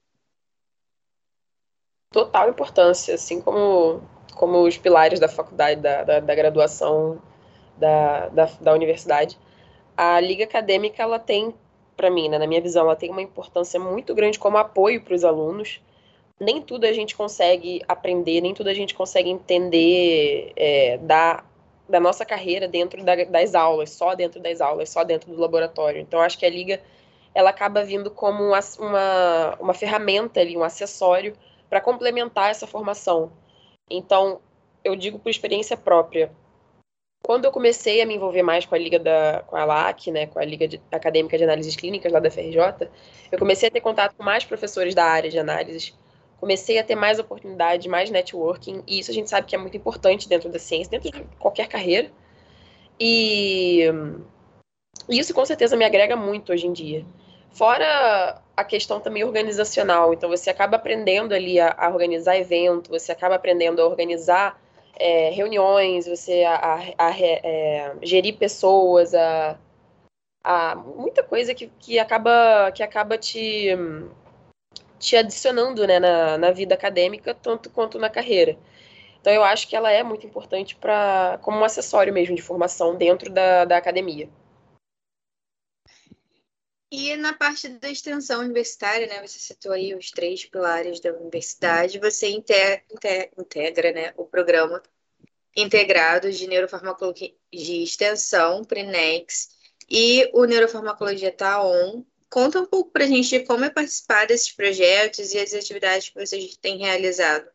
Total 2.10 2.48
importância, 2.48 3.14
assim 3.14 3.42
como, 3.42 4.02
como 4.34 4.62
os 4.66 4.78
pilares 4.78 5.20
da 5.20 5.28
faculdade, 5.28 5.80
da, 5.80 6.02
da, 6.02 6.20
da 6.20 6.34
graduação 6.34 7.22
da, 7.76 8.28
da, 8.28 8.44
da 8.46 8.72
universidade, 8.72 9.38
a 9.96 10.18
liga 10.18 10.44
acadêmica 10.44 11.02
ela 11.02 11.18
tem, 11.18 11.54
para 11.96 12.10
mim, 12.10 12.28
né, 12.28 12.38
na 12.38 12.46
minha 12.46 12.60
visão, 12.60 12.86
ela 12.86 12.96
tem 12.96 13.10
uma 13.10 13.22
importância 13.22 13.78
muito 13.78 14.14
grande 14.14 14.38
como 14.38 14.56
apoio 14.56 15.04
para 15.04 15.14
os 15.14 15.24
alunos. 15.24 15.80
Nem 16.40 16.62
tudo 16.62 16.84
a 16.84 16.92
gente 16.92 17.14
consegue 17.14 17.82
aprender, 17.86 18.40
nem 18.40 18.54
tudo 18.54 18.68
a 18.68 18.74
gente 18.74 18.94
consegue 18.94 19.28
entender 19.28 20.52
é, 20.56 20.96
da, 20.98 21.44
da 21.88 22.00
nossa 22.00 22.24
carreira 22.24 22.66
dentro 22.66 23.04
da, 23.04 23.14
das 23.24 23.54
aulas, 23.54 23.90
só 23.90 24.14
dentro 24.14 24.40
das 24.40 24.60
aulas, 24.60 24.88
só 24.88 25.04
dentro 25.04 25.30
do 25.30 25.40
laboratório. 25.40 26.00
Então, 26.00 26.20
acho 26.20 26.38
que 26.38 26.46
a 26.46 26.50
liga 26.50 26.80
ela 27.34 27.50
acaba 27.50 27.84
vindo 27.84 28.10
como 28.10 28.42
uma, 28.42 28.60
uma, 28.78 29.56
uma 29.60 29.74
ferramenta 29.74 30.40
ali, 30.40 30.56
um 30.56 30.64
acessório 30.64 31.36
para 31.68 31.80
complementar 31.80 32.50
essa 32.50 32.66
formação. 32.66 33.32
Então, 33.88 34.40
eu 34.82 34.96
digo 34.96 35.18
por 35.18 35.30
experiência 35.30 35.76
própria, 35.76 36.32
quando 37.22 37.44
eu 37.44 37.52
comecei 37.52 38.00
a 38.00 38.06
me 38.06 38.14
envolver 38.14 38.42
mais 38.42 38.64
com 38.64 38.74
a 38.74 38.78
liga 38.78 38.98
da 38.98 39.44
com 39.46 39.56
a 39.56 39.64
LAC, 39.64 40.10
né, 40.10 40.26
com 40.26 40.38
a 40.38 40.44
liga 40.44 40.66
de, 40.66 40.80
acadêmica 40.90 41.36
de 41.36 41.44
análises 41.44 41.76
clínicas 41.76 42.10
lá 42.10 42.18
da 42.18 42.30
FRJ, 42.30 42.88
eu 43.30 43.38
comecei 43.38 43.68
a 43.68 43.72
ter 43.72 43.80
contato 43.80 44.14
com 44.16 44.22
mais 44.22 44.44
professores 44.44 44.94
da 44.94 45.04
área 45.04 45.30
de 45.30 45.38
análises, 45.38 45.94
comecei 46.40 46.78
a 46.78 46.84
ter 46.84 46.94
mais 46.94 47.18
oportunidade, 47.18 47.88
mais 47.88 48.10
networking, 48.10 48.82
e 48.86 48.98
isso 48.98 49.10
a 49.10 49.14
gente 49.14 49.28
sabe 49.28 49.46
que 49.46 49.54
é 49.54 49.58
muito 49.58 49.76
importante 49.76 50.28
dentro 50.28 50.48
da 50.48 50.58
ciência, 50.58 50.90
dentro 50.90 51.10
de 51.10 51.24
qualquer 51.38 51.68
carreira. 51.68 52.10
E 52.98 53.84
isso 55.08 55.34
com 55.34 55.44
certeza 55.44 55.76
me 55.76 55.84
agrega 55.84 56.16
muito 56.16 56.52
hoje 56.52 56.66
em 56.66 56.72
dia. 56.72 57.04
Fora 57.50 58.40
a 58.56 58.64
questão 58.64 59.00
também 59.00 59.24
organizacional, 59.24 60.14
então 60.14 60.28
você 60.28 60.50
acaba 60.50 60.76
aprendendo 60.76 61.34
ali 61.34 61.58
a, 61.58 61.74
a 61.76 61.88
organizar 61.88 62.36
evento, 62.36 62.90
você 62.90 63.10
acaba 63.12 63.34
aprendendo 63.34 63.82
a 63.82 63.86
organizar 63.86 64.60
é, 64.98 65.30
reuniões, 65.30 66.06
você 66.06 66.44
a, 66.44 66.54
a, 66.54 67.06
a 67.08 67.18
é, 67.18 67.92
gerir 68.02 68.36
pessoas, 68.36 69.14
a, 69.14 69.58
a 70.44 70.76
muita 70.76 71.22
coisa 71.22 71.54
que, 71.54 71.70
que 71.78 71.98
acaba 71.98 72.70
que 72.72 72.82
acaba 72.82 73.18
te 73.18 73.68
te 75.00 75.16
adicionando 75.16 75.86
né, 75.86 75.98
na, 75.98 76.38
na 76.38 76.50
vida 76.52 76.74
acadêmica 76.74 77.34
tanto 77.34 77.70
quanto 77.70 77.98
na 77.98 78.08
carreira. 78.08 78.56
Então 79.20 79.32
eu 79.32 79.42
acho 79.42 79.66
que 79.68 79.74
ela 79.74 79.90
é 79.90 80.02
muito 80.02 80.26
importante 80.26 80.76
para 80.76 81.38
como 81.42 81.58
um 81.58 81.64
acessório 81.64 82.12
mesmo 82.12 82.36
de 82.36 82.42
formação 82.42 82.96
dentro 82.96 83.30
da, 83.32 83.64
da 83.64 83.76
academia. 83.76 84.28
E 86.92 87.16
na 87.16 87.32
parte 87.32 87.68
da 87.68 87.88
extensão 87.88 88.40
universitária, 88.40 89.06
né, 89.06 89.24
você 89.24 89.38
citou 89.38 89.72
aí 89.72 89.94
os 89.94 90.10
três 90.10 90.44
pilares 90.44 91.00
da 91.00 91.12
universidade, 91.12 92.00
você 92.00 92.28
integra, 92.28 92.82
integra 93.38 93.92
né, 93.92 94.12
o 94.16 94.24
programa 94.24 94.82
integrado 95.56 96.30
de 96.32 96.46
neurofarmacologia 96.46 97.32
de 97.52 97.82
extensão, 97.82 98.64
PRINEX, 98.64 99.50
e 99.88 100.30
o 100.32 100.44
Neurofarmacologia 100.44 101.32
TAON. 101.32 102.04
Conta 102.30 102.60
um 102.60 102.66
pouco 102.66 102.90
para 102.90 103.04
a 103.04 103.06
gente 103.08 103.28
de 103.28 103.44
como 103.44 103.64
é 103.64 103.70
participar 103.70 104.26
desses 104.26 104.52
projetos 104.52 105.34
e 105.34 105.38
as 105.38 105.52
atividades 105.52 106.08
que 106.08 106.18
vocês 106.24 106.56
têm 106.56 106.78
realizado. 106.78 107.48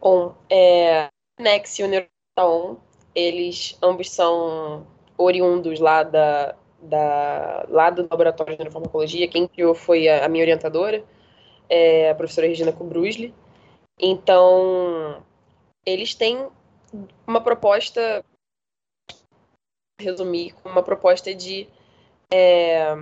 Bom, 0.00 0.36
é, 0.50 1.08
PRINEX 1.36 1.78
e 1.78 1.82
o 1.84 1.88
Neurofarmacologia 1.88 2.84
eles 3.14 3.78
ambos 3.80 4.10
são 4.10 4.86
oriundos 5.16 5.78
lá 5.78 6.02
da, 6.02 6.56
da, 6.82 7.64
lá 7.68 7.90
do 7.90 8.02
laboratório 8.02 8.54
de 8.54 8.58
neurofarmacologia. 8.58 9.28
Quem 9.28 9.46
criou 9.46 9.74
foi 9.74 10.08
a, 10.08 10.24
a 10.24 10.28
minha 10.28 10.42
orientadora, 10.42 11.04
é, 11.68 12.10
a 12.10 12.14
professora 12.14 12.48
Regina 12.48 12.72
Kubrusli. 12.72 13.32
Então, 13.98 15.24
eles 15.86 16.14
têm 16.14 16.48
uma 17.26 17.40
proposta, 17.40 18.24
resumir, 20.00 20.54
uma 20.64 20.82
proposta 20.82 21.32
de 21.32 21.68
é, 22.34 22.96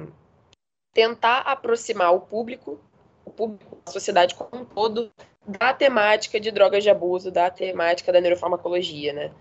tentar 0.92 1.38
aproximar 1.38 2.14
o 2.14 2.20
público, 2.20 2.78
o 3.24 3.30
público, 3.30 3.78
a 3.86 3.90
sociedade 3.90 4.34
como 4.34 4.62
um 4.62 4.64
todo, 4.64 5.10
da 5.46 5.72
temática 5.72 6.38
de 6.38 6.50
drogas 6.50 6.82
de 6.82 6.90
abuso, 6.90 7.30
da 7.30 7.50
temática 7.50 8.12
da 8.12 8.20
neurofarmacologia, 8.20 9.12
né? 9.14 9.32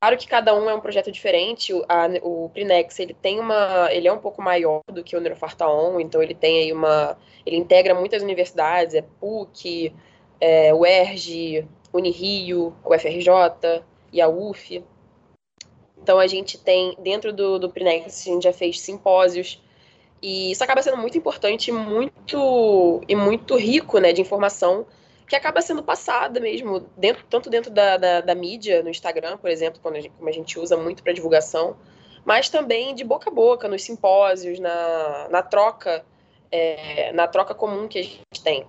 Claro 0.00 0.16
que 0.16 0.26
cada 0.26 0.52
um 0.52 0.68
é 0.68 0.74
um 0.74 0.80
projeto 0.80 1.12
diferente. 1.12 1.72
O, 1.72 1.84
a, 1.88 2.08
o 2.22 2.48
Prinex 2.48 2.98
ele 2.98 3.14
tem 3.14 3.38
uma, 3.38 3.88
ele 3.92 4.08
é 4.08 4.12
um 4.12 4.18
pouco 4.18 4.42
maior 4.42 4.80
do 4.88 5.04
que 5.04 5.16
o 5.16 5.20
Neurofartaon, 5.20 6.00
então 6.00 6.20
ele 6.20 6.34
tem 6.34 6.58
aí 6.58 6.72
uma, 6.72 7.16
ele 7.46 7.56
integra 7.56 7.94
muitas 7.94 8.20
universidades, 8.20 8.96
é 8.96 9.02
PUC, 9.02 9.94
é, 10.40 10.74
UERJ, 10.74 11.68
Unirio, 11.92 12.74
UFRJ 12.84 13.84
e 14.12 14.20
a 14.20 14.28
UF. 14.28 14.84
Então 16.02 16.18
a 16.18 16.26
gente 16.26 16.58
tem 16.58 16.96
dentro 16.98 17.32
do, 17.32 17.58
do 17.58 17.70
Prinex 17.70 18.26
a 18.26 18.30
gente 18.30 18.42
já 18.42 18.52
fez 18.52 18.80
simpósios 18.80 19.62
e 20.20 20.50
isso 20.50 20.62
acaba 20.62 20.82
sendo 20.82 20.96
muito 20.96 21.16
importante, 21.16 21.70
muito 21.70 23.00
e 23.08 23.14
muito 23.14 23.56
rico, 23.56 23.98
né, 23.98 24.12
de 24.12 24.20
informação 24.20 24.86
que 25.28 25.36
acaba 25.36 25.62
sendo 25.62 25.82
passada 25.82 26.38
mesmo, 26.40 26.80
dentro, 26.96 27.24
tanto 27.30 27.48
dentro 27.48 27.70
da, 27.70 27.96
da, 27.96 28.20
da 28.20 28.34
mídia, 28.34 28.82
no 28.82 28.90
Instagram, 28.90 29.38
por 29.38 29.48
exemplo, 29.48 29.80
quando 29.80 29.96
a 29.96 30.00
gente, 30.00 30.12
como 30.16 30.28
a 30.28 30.32
gente 30.32 30.58
usa 30.58 30.76
muito 30.76 31.02
para 31.02 31.12
divulgação, 31.12 31.76
mas 32.24 32.48
também 32.50 32.94
de 32.94 33.02
boca 33.02 33.30
a 33.30 33.32
boca, 33.32 33.66
nos 33.66 33.82
simpósios, 33.82 34.60
na, 34.60 35.28
na 35.30 35.42
troca, 35.42 36.04
é, 36.50 37.12
na 37.12 37.26
troca 37.26 37.54
comum 37.54 37.88
que 37.88 37.98
a 37.98 38.02
gente 38.02 38.42
tem. 38.44 38.66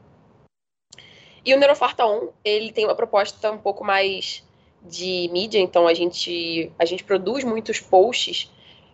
E 1.45 1.53
o 1.53 1.59
Neurofarta 1.59 2.05
On, 2.05 2.29
ele 2.45 2.71
tem 2.71 2.85
uma 2.85 2.95
proposta 2.95 3.51
um 3.51 3.57
pouco 3.57 3.83
mais 3.83 4.43
de 4.83 5.29
mídia, 5.31 5.59
então 5.59 5.87
a 5.87 5.93
gente, 5.93 6.71
a 6.77 6.85
gente 6.85 7.03
produz 7.03 7.43
muitos 7.43 7.79
posts 7.79 8.51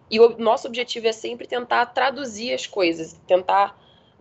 e 0.10 0.20
o 0.20 0.38
nosso 0.38 0.68
objetivo 0.68 1.08
é 1.08 1.12
sempre 1.12 1.48
tentar 1.48 1.86
traduzir 1.88 2.54
as 2.54 2.68
coisas, 2.68 3.20
tentar 3.28 3.78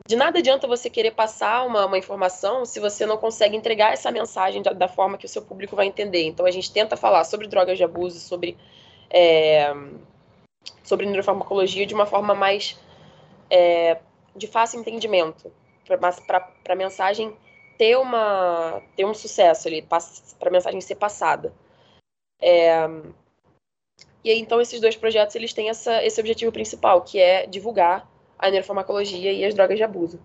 de 0.07 0.17
nada 0.17 0.39
adianta 0.39 0.67
você 0.67 0.89
querer 0.89 1.11
passar 1.11 1.67
uma, 1.67 1.85
uma 1.85 1.99
informação 1.99 2.65
se 2.65 2.81
você 2.81 3.05
não 3.05 3.19
consegue 3.19 3.55
entregar 3.55 3.93
essa 3.93 4.11
mensagem 4.11 4.63
da, 4.63 4.73
da, 4.73 4.89
forma 4.89 5.19
que 5.19 5.27
o 5.27 5.29
seu 5.29 5.43
público 5.43 5.77
vai 5.77 5.87
entender. 5.87 6.23
Então 6.25 6.47
a 6.47 6.51
gente 6.51 6.73
tenta 6.73 6.97
falar 6.97 7.25
sobre 7.25 7.47
drogas 7.47 7.77
de 7.77 7.85
abuso, 7.85 8.19
sobre, 8.19 8.57
é, 9.11 9.71
sobre 10.83 11.05
neurofarmacologia 11.05 11.85
de 11.85 11.93
uma 11.93 12.07
forma 12.07 12.35
mais 12.35 12.79
é, 13.51 13.99
de 14.35 14.47
fácil 14.47 14.81
entendimento, 14.81 15.53
para 15.87 16.49
a 16.71 16.75
mensagem 16.75 17.35
ter, 17.79 17.97
uma, 17.97 18.83
ter 18.97 19.07
um 19.07 19.15
sucesso 19.15 19.69
ali, 19.69 19.81
para 19.81 20.49
a 20.49 20.51
mensagem 20.51 20.81
ser 20.81 20.97
passada. 20.97 21.55
É, 22.41 22.87
e 24.25 24.31
aí, 24.31 24.39
então, 24.39 24.61
esses 24.61 24.81
dois 24.81 24.97
projetos 24.97 25.35
eles 25.37 25.53
têm 25.53 25.71
essa, 25.71 26.05
esse 26.05 26.21
objetivo 26.21 26.53
principal, 26.53 27.03
que 27.03 27.19
é 27.19 27.47
divulgar 27.47 28.07
a 28.39 28.51
neurofarmacologia 28.51 29.33
e 29.33 29.45
as 29.45 29.55
drogas 29.55 29.79
de 29.79 29.85
abuso. 29.85 30.21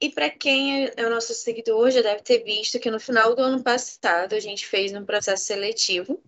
E 0.00 0.10
para 0.10 0.28
quem 0.30 0.86
é 0.96 1.06
o 1.06 1.10
nosso 1.10 1.32
seguidor, 1.34 1.90
já 1.90 2.02
deve 2.02 2.22
ter 2.22 2.42
visto 2.44 2.78
que 2.78 2.90
no 2.90 3.00
final 3.00 3.34
do 3.34 3.42
ano 3.42 3.62
passado 3.62 4.34
a 4.34 4.40
gente 4.40 4.66
fez 4.66 4.92
um 4.92 5.04
processo 5.04 5.44
seletivo 5.44 6.22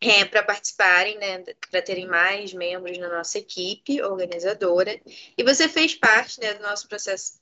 é, 0.00 0.24
para 0.24 0.42
participarem, 0.42 1.18
né, 1.18 1.44
para 1.70 1.82
terem 1.82 2.06
mais 2.06 2.54
membros 2.54 2.96
na 2.98 3.08
nossa 3.08 3.38
equipe 3.38 4.02
organizadora. 4.02 4.98
E 5.36 5.42
você 5.42 5.68
fez 5.68 5.94
parte 5.94 6.40
né, 6.40 6.54
do 6.54 6.62
nosso 6.62 6.88
processo 6.88 7.38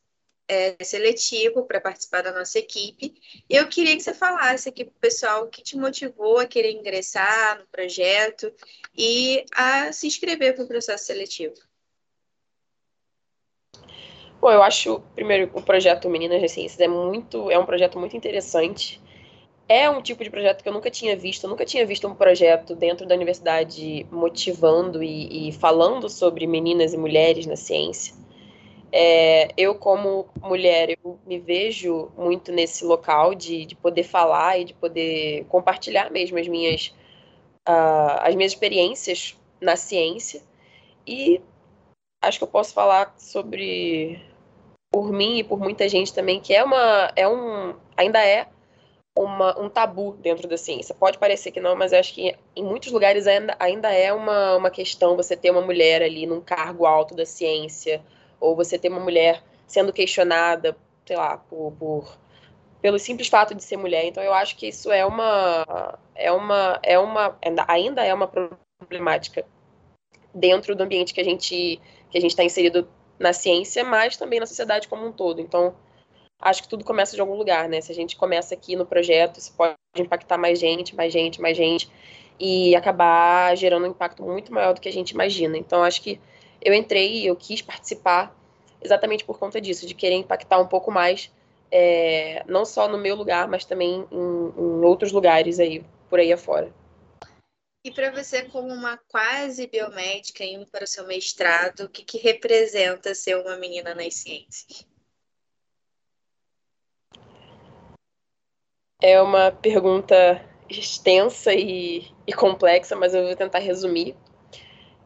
é, 0.48 0.82
seletivo 0.82 1.64
para 1.64 1.80
participar 1.80 2.22
da 2.22 2.32
nossa 2.32 2.58
equipe. 2.58 3.14
Eu 3.48 3.68
queria 3.68 3.94
que 3.94 4.02
você 4.02 4.14
falasse 4.14 4.68
aqui 4.68 4.84
para 4.84 4.96
o 4.96 5.00
pessoal 5.00 5.44
o 5.44 5.48
que 5.48 5.62
te 5.62 5.76
motivou 5.76 6.38
a 6.38 6.46
querer 6.46 6.72
ingressar 6.72 7.58
no 7.58 7.66
projeto 7.66 8.52
e 8.96 9.44
a 9.54 9.92
se 9.92 10.06
inscrever 10.06 10.54
para 10.54 10.64
o 10.64 10.68
processo 10.68 11.04
seletivo. 11.04 11.54
Bom, 14.40 14.50
eu 14.50 14.62
acho, 14.62 15.00
primeiro, 15.14 15.50
o 15.52 15.60
projeto 15.60 16.08
Meninas 16.08 16.40
de 16.40 16.48
Ciências 16.48 16.80
é 16.80 16.86
muito, 16.86 17.50
é 17.50 17.58
um 17.58 17.66
projeto 17.66 17.98
muito 17.98 18.16
interessante. 18.16 19.00
É 19.68 19.90
um 19.90 20.00
tipo 20.00 20.24
de 20.24 20.30
projeto 20.30 20.62
que 20.62 20.68
eu 20.68 20.72
nunca 20.72 20.90
tinha 20.90 21.16
visto. 21.16 21.44
Eu 21.44 21.50
nunca 21.50 21.64
tinha 21.64 21.84
visto 21.84 22.06
um 22.06 22.14
projeto 22.14 22.74
dentro 22.74 23.06
da 23.06 23.14
universidade 23.14 24.06
motivando 24.10 25.02
e, 25.02 25.48
e 25.48 25.52
falando 25.52 26.08
sobre 26.08 26.46
meninas 26.46 26.94
e 26.94 26.96
mulheres 26.96 27.46
na 27.46 27.56
ciência. 27.56 28.14
É, 28.90 29.48
eu, 29.56 29.74
como 29.74 30.28
mulher, 30.40 30.96
eu 31.02 31.18
me 31.26 31.38
vejo 31.38 32.10
muito 32.16 32.50
nesse 32.50 32.84
local 32.84 33.34
de, 33.34 33.66
de 33.66 33.74
poder 33.76 34.02
falar 34.02 34.58
e 34.58 34.64
de 34.64 34.74
poder 34.74 35.44
compartilhar 35.46 36.10
mesmo 36.10 36.38
as 36.38 36.48
minhas, 36.48 36.94
uh, 37.68 38.20
as 38.22 38.34
minhas 38.34 38.52
experiências 38.52 39.36
na 39.60 39.76
ciência. 39.76 40.42
E 41.06 41.40
acho 42.22 42.38
que 42.38 42.44
eu 42.44 42.48
posso 42.48 42.72
falar 42.72 43.14
sobre 43.18 44.20
por 44.90 45.12
mim 45.12 45.38
e 45.38 45.44
por 45.44 45.58
muita 45.58 45.86
gente 45.88 46.14
também 46.14 46.40
que 46.40 46.54
é 46.54 46.64
uma 46.64 47.12
é 47.14 47.28
um 47.28 47.74
ainda 47.94 48.24
é 48.24 48.48
uma, 49.18 49.58
um 49.60 49.68
tabu 49.68 50.12
dentro 50.20 50.48
da 50.48 50.56
ciência. 50.56 50.94
Pode 50.94 51.18
parecer 51.18 51.50
que 51.50 51.60
não, 51.60 51.74
mas 51.74 51.92
eu 51.92 51.98
acho 51.98 52.14
que 52.14 52.36
em 52.54 52.62
muitos 52.62 52.92
lugares 52.92 53.26
ainda, 53.26 53.56
ainda 53.58 53.92
é 53.92 54.12
uma, 54.12 54.56
uma 54.56 54.70
questão 54.70 55.16
você 55.16 55.36
ter 55.36 55.50
uma 55.50 55.60
mulher 55.60 56.02
ali 56.02 56.24
num 56.24 56.40
cargo 56.40 56.86
alto 56.86 57.14
da 57.16 57.26
ciência 57.26 58.00
ou 58.40 58.56
você 58.56 58.78
ter 58.78 58.88
uma 58.88 59.00
mulher 59.00 59.42
sendo 59.66 59.92
questionada, 59.92 60.76
sei 61.06 61.16
lá, 61.16 61.36
por, 61.36 61.72
por 61.72 62.18
pelo 62.80 62.98
simples 62.98 63.28
fato 63.28 63.54
de 63.54 63.62
ser 63.62 63.76
mulher. 63.76 64.04
Então 64.06 64.22
eu 64.22 64.32
acho 64.32 64.56
que 64.56 64.68
isso 64.68 64.90
é 64.90 65.04
uma 65.04 65.98
é 66.14 66.30
uma 66.30 66.78
é 66.82 66.98
uma 66.98 67.36
ainda 67.66 68.04
é 68.04 68.14
uma 68.14 68.28
problemática 68.78 69.44
dentro 70.34 70.74
do 70.74 70.82
ambiente 70.82 71.12
que 71.12 71.20
a 71.20 71.24
gente 71.24 71.80
que 72.10 72.18
a 72.18 72.20
gente 72.20 72.30
está 72.30 72.44
inserido 72.44 72.88
na 73.18 73.32
ciência, 73.32 73.84
mas 73.84 74.16
também 74.16 74.40
na 74.40 74.46
sociedade 74.46 74.88
como 74.88 75.06
um 75.06 75.12
todo. 75.12 75.40
Então 75.40 75.74
acho 76.40 76.62
que 76.62 76.68
tudo 76.68 76.84
começa 76.84 77.14
de 77.14 77.20
algum 77.20 77.34
lugar, 77.34 77.68
né? 77.68 77.80
Se 77.80 77.90
a 77.90 77.94
gente 77.94 78.16
começa 78.16 78.54
aqui 78.54 78.76
no 78.76 78.86
projeto, 78.86 79.38
isso 79.38 79.52
pode 79.56 79.74
impactar 79.96 80.38
mais 80.38 80.58
gente, 80.58 80.94
mais 80.94 81.12
gente, 81.12 81.40
mais 81.40 81.56
gente 81.56 81.90
e 82.38 82.76
acabar 82.76 83.56
gerando 83.56 83.84
um 83.84 83.90
impacto 83.90 84.22
muito 84.22 84.52
maior 84.52 84.72
do 84.72 84.80
que 84.80 84.88
a 84.88 84.92
gente 84.92 85.10
imagina. 85.10 85.58
Então 85.58 85.82
acho 85.82 86.00
que 86.02 86.20
eu 86.60 86.74
entrei 86.74 87.20
e 87.20 87.26
eu 87.26 87.36
quis 87.36 87.62
participar 87.62 88.36
exatamente 88.80 89.24
por 89.24 89.38
conta 89.38 89.60
disso, 89.60 89.86
de 89.86 89.94
querer 89.94 90.16
impactar 90.16 90.58
um 90.58 90.66
pouco 90.66 90.90
mais, 90.90 91.32
é, 91.70 92.44
não 92.46 92.64
só 92.64 92.88
no 92.88 92.98
meu 92.98 93.14
lugar, 93.14 93.48
mas 93.48 93.64
também 93.64 94.06
em, 94.10 94.16
em 94.16 94.84
outros 94.84 95.12
lugares 95.12 95.58
aí, 95.58 95.84
por 96.08 96.18
aí 96.18 96.32
afora. 96.32 96.72
E 97.84 97.90
para 97.90 98.10
você, 98.10 98.42
como 98.44 98.72
uma 98.72 98.98
quase 99.08 99.66
biomédica 99.66 100.44
indo 100.44 100.66
para 100.66 100.84
o 100.84 100.86
seu 100.86 101.06
mestrado, 101.06 101.84
o 101.84 101.88
que, 101.88 102.04
que 102.04 102.18
representa 102.18 103.14
ser 103.14 103.36
uma 103.36 103.56
menina 103.56 103.94
nas 103.94 104.14
ciências? 104.14 104.86
É 109.00 109.22
uma 109.22 109.52
pergunta 109.52 110.44
extensa 110.68 111.54
e, 111.54 112.12
e 112.26 112.32
complexa, 112.32 112.96
mas 112.96 113.14
eu 113.14 113.24
vou 113.24 113.36
tentar 113.36 113.60
resumir. 113.60 114.16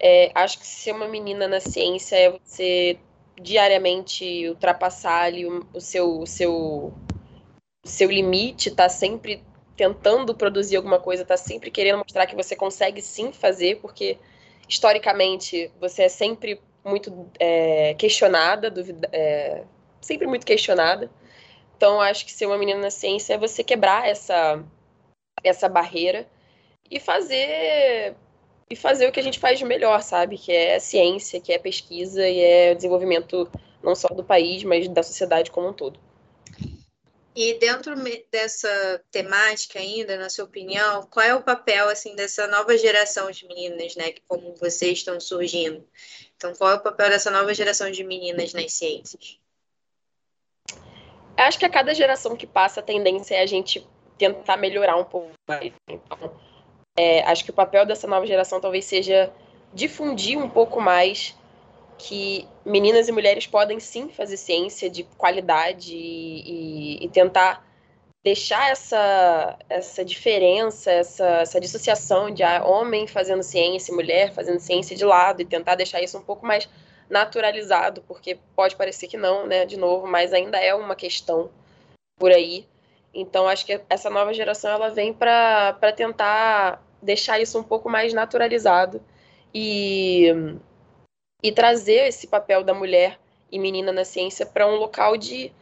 É, 0.04 0.32
acho 0.34 0.58
que 0.58 0.66
ser 0.66 0.92
uma 0.92 1.06
menina 1.06 1.46
na 1.46 1.60
ciência 1.60 2.16
é 2.16 2.30
você 2.30 2.98
diariamente 3.40 4.48
ultrapassar 4.48 5.26
ali 5.26 5.46
o, 5.46 5.64
o 5.72 5.80
seu, 5.80 6.18
o 6.20 6.26
seu, 6.26 6.52
o 7.84 7.88
seu 7.88 8.10
limite, 8.10 8.72
tá 8.72 8.88
sempre 8.88 9.44
tentando 9.76 10.34
produzir 10.34 10.76
alguma 10.76 10.98
coisa, 10.98 11.24
tá 11.24 11.36
sempre 11.36 11.70
querendo 11.70 11.98
mostrar 11.98 12.26
que 12.26 12.34
você 12.34 12.56
consegue 12.56 13.00
sim 13.00 13.32
fazer, 13.32 13.80
porque 13.80 14.18
historicamente 14.68 15.70
você 15.80 16.02
é 16.02 16.08
sempre 16.08 16.60
muito 16.84 17.30
é, 17.38 17.94
questionada, 17.94 18.70
duvida, 18.70 19.08
é, 19.12 19.62
sempre 20.00 20.26
muito 20.26 20.44
questionada. 20.44 21.08
Então 21.76 22.00
acho 22.00 22.24
que 22.26 22.32
ser 22.32 22.46
uma 22.46 22.58
menina 22.58 22.80
na 22.80 22.90
ciência 22.90 23.34
é 23.34 23.38
você 23.38 23.62
quebrar 23.62 24.08
essa 24.08 24.62
essa 25.44 25.68
barreira 25.68 26.28
e 26.90 27.00
fazer 27.00 28.14
e 28.72 28.76
fazer 28.76 29.06
o 29.06 29.12
que 29.12 29.20
a 29.20 29.22
gente 29.22 29.38
faz 29.38 29.58
de 29.58 29.66
melhor, 29.66 30.02
sabe? 30.02 30.38
Que 30.38 30.50
é 30.50 30.78
ciência, 30.78 31.38
que 31.38 31.52
é 31.52 31.58
pesquisa 31.58 32.26
e 32.26 32.40
é 32.40 32.74
desenvolvimento 32.74 33.46
não 33.82 33.94
só 33.94 34.08
do 34.08 34.24
país, 34.24 34.64
mas 34.64 34.88
da 34.88 35.02
sociedade 35.02 35.50
como 35.50 35.68
um 35.68 35.72
todo. 35.74 36.00
E 37.36 37.54
dentro 37.54 37.94
dessa 38.30 39.02
temática 39.10 39.78
ainda, 39.78 40.16
na 40.16 40.30
sua 40.30 40.46
opinião, 40.46 41.06
qual 41.10 41.24
é 41.24 41.34
o 41.34 41.42
papel 41.42 41.88
assim 41.90 42.16
dessa 42.16 42.46
nova 42.46 42.76
geração 42.78 43.30
de 43.30 43.46
meninas, 43.46 43.94
né, 43.94 44.10
que 44.12 44.22
como 44.26 44.54
vocês 44.54 44.98
estão 44.98 45.20
surgindo? 45.20 45.86
Então, 46.36 46.54
qual 46.54 46.70
é 46.70 46.74
o 46.74 46.80
papel 46.80 47.10
dessa 47.10 47.30
nova 47.30 47.52
geração 47.52 47.90
de 47.90 48.02
meninas 48.02 48.54
nas 48.54 48.72
ciências? 48.72 49.38
Eu 51.36 51.44
acho 51.44 51.58
que 51.58 51.66
a 51.66 51.70
cada 51.70 51.94
geração 51.94 52.36
que 52.36 52.46
passa, 52.46 52.80
a 52.80 52.82
tendência 52.82 53.34
é 53.34 53.42
a 53.42 53.46
gente 53.46 53.86
tentar 54.16 54.56
melhorar 54.56 54.96
um 54.96 55.04
pouco 55.04 55.30
mais. 55.48 55.72
Então, 55.88 56.51
é, 56.96 57.22
acho 57.24 57.44
que 57.44 57.50
o 57.50 57.54
papel 57.54 57.86
dessa 57.86 58.06
nova 58.06 58.26
geração 58.26 58.60
talvez 58.60 58.84
seja 58.84 59.32
difundir 59.72 60.38
um 60.38 60.48
pouco 60.48 60.80
mais 60.80 61.34
que 61.98 62.48
meninas 62.64 63.08
e 63.08 63.12
mulheres 63.12 63.46
podem 63.46 63.78
sim 63.78 64.08
fazer 64.08 64.36
ciência 64.36 64.90
de 64.90 65.04
qualidade 65.16 65.94
e, 65.94 66.98
e, 66.98 67.04
e 67.04 67.08
tentar 67.08 67.64
deixar 68.24 68.70
essa, 68.70 69.58
essa 69.68 70.04
diferença, 70.04 70.90
essa, 70.90 71.26
essa 71.40 71.60
dissociação 71.60 72.30
de 72.30 72.42
ah, 72.42 72.64
homem 72.64 73.06
fazendo 73.06 73.42
ciência, 73.42 73.94
mulher 73.94 74.32
fazendo 74.32 74.60
ciência 74.60 74.96
de 74.96 75.04
lado 75.04 75.42
e 75.42 75.44
tentar 75.44 75.74
deixar 75.74 76.00
isso 76.00 76.18
um 76.18 76.22
pouco 76.22 76.46
mais 76.46 76.68
naturalizado, 77.10 78.02
porque 78.06 78.38
pode 78.54 78.76
parecer 78.76 79.08
que 79.08 79.16
não, 79.16 79.46
né, 79.46 79.66
de 79.66 79.76
novo, 79.76 80.06
mas 80.06 80.32
ainda 80.32 80.58
é 80.58 80.74
uma 80.74 80.94
questão 80.94 81.50
por 82.16 82.30
aí. 82.30 82.66
Então 83.14 83.48
acho 83.48 83.66
que 83.66 83.80
essa 83.88 84.08
nova 84.08 84.32
geração 84.32 84.70
ela 84.70 84.88
vem 84.88 85.12
para 85.12 85.92
tentar 85.94 86.82
deixar 87.00 87.40
isso 87.40 87.58
um 87.58 87.62
pouco 87.62 87.88
mais 87.90 88.12
naturalizado 88.12 89.02
e, 89.54 90.28
e 91.42 91.52
trazer 91.52 92.08
esse 92.08 92.26
papel 92.26 92.64
da 92.64 92.72
mulher 92.72 93.18
e 93.50 93.58
menina 93.58 93.92
na 93.92 94.04
ciência 94.04 94.46
para 94.46 94.66
um 94.66 94.76
local 94.76 95.16
de 95.16 95.52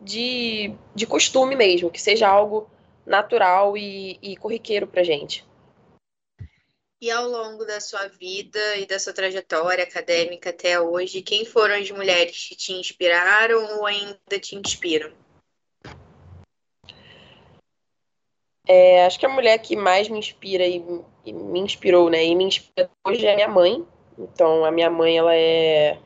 de, 0.00 0.74
de 0.94 1.06
costume 1.06 1.56
mesmo, 1.56 1.90
que 1.90 2.00
seja 2.00 2.28
algo 2.28 2.68
natural 3.06 3.76
e, 3.76 4.18
e 4.22 4.36
corriqueiro 4.36 4.86
para 4.86 5.02
gente. 5.02 5.44
E 7.00 7.10
ao 7.10 7.28
longo 7.28 7.64
da 7.64 7.80
sua 7.80 8.08
vida 8.08 8.76
e 8.76 8.86
da 8.86 8.98
sua 8.98 9.12
trajetória 9.12 9.84
acadêmica 9.84 10.50
até 10.50 10.80
hoje, 10.80 11.22
quem 11.22 11.44
foram 11.44 11.74
as 11.74 11.90
mulheres 11.90 12.48
que 12.48 12.56
te 12.56 12.72
inspiraram 12.72 13.78
ou 13.78 13.86
ainda 13.86 14.38
te 14.40 14.56
inspiram? 14.56 15.12
É, 18.66 19.04
acho 19.04 19.18
que 19.18 19.26
a 19.26 19.28
mulher 19.28 19.58
que 19.58 19.76
mais 19.76 20.08
me 20.08 20.18
inspira 20.18 20.66
e, 20.66 20.82
e, 21.24 21.32
me 21.32 21.60
inspirou, 21.60 22.08
né, 22.08 22.24
e 22.24 22.34
me 22.34 22.44
inspira 22.44 22.90
hoje 23.06 23.26
é 23.26 23.32
a 23.32 23.36
minha 23.36 23.48
mãe. 23.48 23.84
Então, 24.18 24.64
a 24.64 24.70
minha 24.70 24.88
mãe, 24.88 25.18
ela 25.18 25.34
é, 25.34 25.98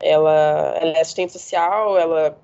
ela, 0.00 0.76
ela 0.80 0.92
é 0.92 1.00
assistente 1.00 1.32
social, 1.32 1.96
ela 1.96 2.38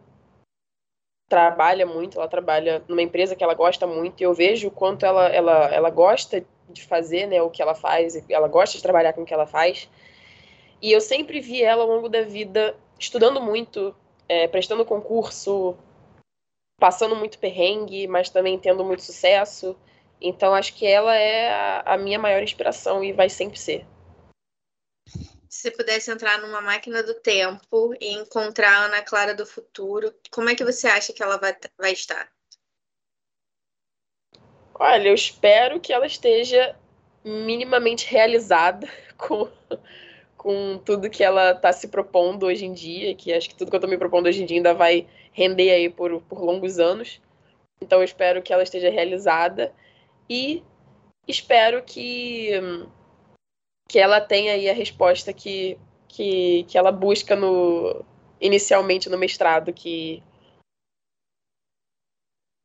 trabalha 1.29 1.85
muito, 1.85 2.19
ela 2.19 2.29
trabalha 2.29 2.83
numa 2.87 3.03
empresa 3.03 3.35
que 3.35 3.43
ela 3.43 3.55
gosta 3.55 3.87
muito, 3.87 4.21
e 4.21 4.25
eu 4.25 4.33
vejo 4.33 4.69
o 4.69 4.71
quanto 4.71 5.05
ela, 5.05 5.29
ela, 5.29 5.67
ela 5.75 5.91
gosta 5.91 6.45
de 6.69 6.83
fazer 6.85 7.27
né, 7.27 7.43
o 7.43 7.51
que 7.51 7.61
ela 7.61 7.75
faz, 7.75 8.23
ela 8.29 8.49
gosta 8.49 8.77
de 8.77 8.83
trabalhar 8.83 9.13
com 9.13 9.23
o 9.23 9.25
que 9.25 9.35
ela 9.35 9.47
faz. 9.47 9.89
E 10.81 10.93
eu 10.93 11.01
sempre 11.01 11.41
vi 11.41 11.63
ela 11.63 11.83
ao 11.83 11.89
longo 11.89 12.09
da 12.09 12.23
vida 12.23 12.77
estudando 12.99 13.41
muito, 13.41 13.95
é, 14.29 14.47
prestando 14.49 14.85
concurso, 14.85 15.77
passando 16.85 17.17
muito 17.17 17.39
perrengue, 17.39 18.07
mas 18.07 18.29
também 18.29 18.59
tendo 18.59 18.85
muito 18.85 19.03
sucesso. 19.03 19.75
Então 20.21 20.55
acho 20.55 20.75
que 20.75 20.87
ela 20.87 21.17
é 21.17 21.51
a, 21.51 21.95
a 21.95 21.97
minha 21.97 22.19
maior 22.19 22.43
inspiração 22.43 23.03
e 23.03 23.11
vai 23.11 23.31
sempre 23.31 23.59
ser 23.59 23.87
se 25.55 25.61
você 25.63 25.71
pudesse 25.71 26.11
entrar 26.11 26.41
numa 26.41 26.61
máquina 26.61 27.01
do 27.01 27.15
tempo 27.15 27.95
e 28.01 28.13
encontrar 28.13 28.71
a 28.71 28.85
Ana 28.87 29.03
Clara 29.03 29.33
do 29.33 29.47
futuro, 29.47 30.13
como 30.29 30.51
é 30.51 30.55
que 30.57 30.65
você 30.65 30.89
acha 30.89 31.13
que 31.13 31.23
ela 31.23 31.39
vai, 31.39 31.57
vai 31.79 31.93
estar? 31.93 32.29
Olha, 34.75 35.09
eu 35.09 35.15
espero 35.15 35.79
que 35.79 35.93
ela 35.93 36.07
esteja 36.07 36.77
minimamente 37.25 38.05
realizada 38.05 38.89
com, 39.17 39.49
com 40.45 40.77
tudo 40.77 41.09
que 41.09 41.25
ela 41.25 41.53
está 41.53 41.73
se 41.73 41.89
propondo 41.89 42.45
hoje 42.45 42.67
em 42.67 42.75
dia, 42.75 43.15
que 43.15 43.33
acho 43.33 43.49
que 43.49 43.55
tudo 43.55 43.71
que 43.71 43.77
eu 43.77 43.79
estou 43.79 43.89
me 43.89 43.97
propondo 43.97 44.27
hoje 44.27 44.43
em 44.43 44.47
dia 44.47 44.59
ainda 44.59 44.75
vai 44.75 45.07
render 45.33 45.71
aí 45.71 45.89
por, 45.89 46.21
por 46.21 46.45
longos 46.45 46.79
anos. 46.79 47.19
Então 47.81 48.01
eu 48.01 48.05
espero 48.05 48.43
que 48.43 48.53
ela 48.53 48.63
esteja 48.63 48.91
realizada 48.91 49.73
e 50.29 50.63
espero 51.27 51.83
que 51.83 52.51
que 53.89 53.99
ela 53.99 54.21
tem 54.21 54.51
aí 54.51 54.69
a 54.69 54.75
resposta 54.75 55.33
que, 55.33 55.79
que, 56.09 56.65
que 56.65 56.77
ela 56.77 56.93
busca 56.93 57.35
no 57.35 58.05
inicialmente 58.39 59.09
no 59.09 59.17
mestrado, 59.17 59.73
que 59.73 60.23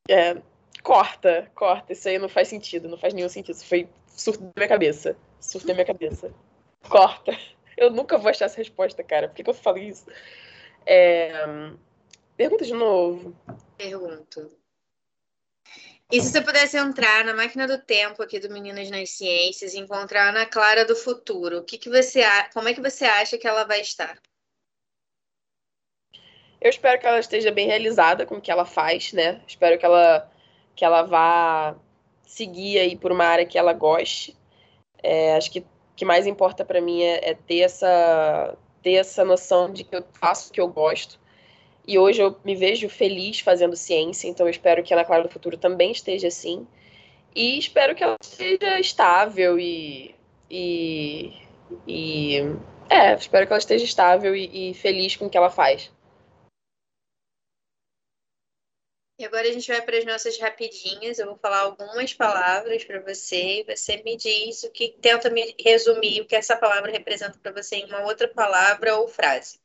é, 0.09 0.41
corta, 0.83 1.49
corta, 1.55 1.93
isso 1.93 2.09
aí 2.09 2.19
não 2.19 2.27
faz 2.27 2.49
sentido, 2.49 2.89
não 2.89 2.97
faz 2.97 3.13
nenhum 3.13 3.29
sentido, 3.29 3.55
isso 3.55 3.65
foi 3.65 3.87
surto 4.07 4.41
da 4.41 4.51
minha 4.57 4.67
cabeça, 4.67 5.15
surto 5.39 5.67
da 5.67 5.73
minha 5.73 5.85
cabeça, 5.85 6.33
corta. 6.89 7.31
Eu 7.79 7.89
nunca 7.89 8.17
vou 8.17 8.29
achar 8.29 8.45
essa 8.45 8.57
resposta, 8.57 9.01
cara, 9.01 9.29
por 9.29 9.35
que, 9.35 9.43
que 9.43 9.49
eu 9.49 9.53
falei 9.53 9.87
isso? 9.87 10.05
É... 10.85 11.31
Pergunta 12.35 12.65
de 12.65 12.73
novo. 12.73 13.33
Pergunto. 13.77 14.51
E 16.11 16.19
se 16.19 16.29
você 16.29 16.41
pudesse 16.41 16.75
entrar 16.75 17.23
na 17.23 17.33
máquina 17.33 17.65
do 17.65 17.81
tempo 17.81 18.21
aqui 18.21 18.37
do 18.37 18.49
Meninas 18.49 18.89
nas 18.89 19.11
Ciências 19.11 19.73
e 19.73 19.79
encontrar 19.79 20.25
a 20.25 20.29
Ana 20.29 20.45
Clara 20.45 20.83
do 20.83 20.93
futuro, 20.93 21.59
o 21.59 21.63
que, 21.63 21.77
que 21.77 21.89
você, 21.89 22.21
como 22.53 22.67
é 22.67 22.73
que 22.73 22.81
você 22.81 23.05
acha 23.05 23.37
que 23.37 23.47
ela 23.47 23.63
vai 23.63 23.79
estar? 23.79 24.19
Eu 26.59 26.69
espero 26.69 26.99
que 26.99 27.07
ela 27.07 27.19
esteja 27.19 27.49
bem 27.49 27.67
realizada 27.67 28.25
com 28.25 28.35
o 28.35 28.41
que 28.41 28.51
ela 28.51 28.65
faz, 28.65 29.13
né? 29.13 29.41
Espero 29.47 29.79
que 29.79 29.85
ela, 29.85 30.29
que 30.75 30.83
ela 30.83 31.03
vá 31.03 31.77
seguir 32.23 32.77
aí 32.79 32.97
por 32.97 33.13
uma 33.13 33.23
área 33.23 33.45
que 33.45 33.57
ela 33.57 33.71
goste. 33.71 34.35
É, 35.01 35.37
acho 35.37 35.49
que 35.49 35.65
que 35.99 36.05
mais 36.05 36.25
importa 36.25 36.63
para 36.63 36.79
mim 36.79 37.03
é, 37.03 37.31
é, 37.31 37.33
ter, 37.33 37.59
essa, 37.59 38.57
ter 38.81 38.93
essa 38.93 39.25
noção 39.25 39.69
de 39.69 39.83
que 39.83 39.93
eu 39.93 40.03
faço 40.13 40.49
o 40.49 40.53
que 40.53 40.61
eu 40.61 40.69
gosto 40.69 41.19
e 41.85 41.99
hoje 41.99 42.21
eu 42.21 42.37
me 42.45 42.55
vejo 42.55 42.87
feliz 42.87 43.41
fazendo 43.41 43.75
ciência, 43.75 44.29
então 44.29 44.45
eu 44.45 44.49
espero 44.49 44.81
que 44.81 44.93
a 44.93 44.97
Ana 44.97 45.05
Clara 45.05 45.23
do 45.23 45.29
Futuro 45.29 45.57
também 45.57 45.91
esteja 45.91 46.29
assim. 46.29 46.65
E 47.35 47.59
espero 47.59 47.93
que 47.95 48.01
ela 48.01 48.15
esteja 48.21 48.79
estável 48.79 49.59
e. 49.59 50.15
e, 50.49 51.33
e 51.85 52.37
é, 52.89 53.13
espero 53.13 53.45
que 53.45 53.51
ela 53.51 53.59
esteja 53.59 53.83
estável 53.83 54.33
e, 54.33 54.69
e 54.69 54.73
feliz 54.73 55.17
com 55.17 55.25
o 55.25 55.29
que 55.29 55.37
ela 55.37 55.49
faz. 55.49 55.91
E 59.19 59.25
agora 59.25 59.49
a 59.49 59.51
gente 59.51 59.67
vai 59.67 59.81
para 59.81 59.97
as 59.97 60.05
nossas 60.05 60.39
rapidinhas. 60.39 61.19
Eu 61.19 61.25
vou 61.25 61.37
falar 61.37 61.59
algumas 61.59 62.13
palavras 62.13 62.85
para 62.85 63.01
você 63.01 63.59
e 63.59 63.63
você 63.65 64.01
me 64.01 64.15
diz 64.15 64.63
o 64.63 64.71
que 64.71 64.93
tenta 65.01 65.29
me 65.29 65.53
resumir 65.59 66.21
o 66.21 66.25
que 66.25 66.37
essa 66.37 66.55
palavra 66.55 66.89
representa 66.89 67.37
para 67.37 67.51
você 67.51 67.75
em 67.75 67.85
uma 67.87 68.03
outra 68.03 68.29
palavra 68.29 68.95
ou 68.95 69.09
frase. 69.09 69.59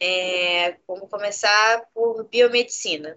É, 0.00 0.78
vamos 0.88 1.10
começar 1.10 1.86
por 1.92 2.24
biomedicina. 2.28 3.14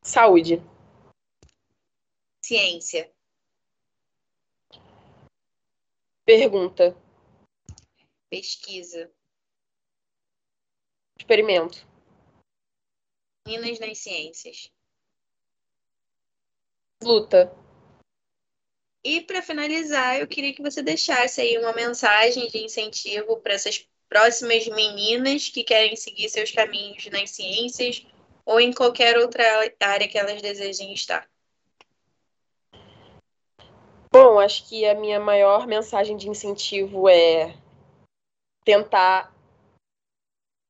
Saúde. 0.00 0.62
Ciência. 2.42 3.12
Pergunta. 6.24 6.96
Pesquisa. 8.30 9.12
Experimento. 11.18 11.86
Minas 13.46 13.78
nas 13.78 13.98
ciências. 13.98 14.70
Luta. 17.02 17.52
E 19.04 19.20
para 19.20 19.42
finalizar, 19.42 20.18
eu 20.18 20.26
queria 20.26 20.52
que 20.52 20.62
você 20.62 20.82
deixasse 20.82 21.40
aí 21.40 21.56
uma 21.58 21.72
mensagem 21.72 22.48
de 22.48 22.58
incentivo 22.58 23.38
para 23.38 23.54
essas 23.54 23.88
próximas 24.08 24.66
meninas 24.68 25.48
que 25.48 25.62
querem 25.62 25.96
seguir 25.96 26.28
seus 26.28 26.50
caminhos 26.50 27.06
nas 27.06 27.30
ciências 27.30 28.06
ou 28.44 28.60
em 28.60 28.72
qualquer 28.72 29.18
outra 29.18 29.44
área 29.80 30.08
que 30.08 30.18
elas 30.18 30.42
desejem 30.42 30.92
estar. 30.92 31.28
Bom, 34.10 34.40
acho 34.40 34.68
que 34.68 34.86
a 34.86 34.94
minha 34.94 35.20
maior 35.20 35.66
mensagem 35.66 36.16
de 36.16 36.28
incentivo 36.28 37.08
é 37.08 37.54
tentar 38.64 39.32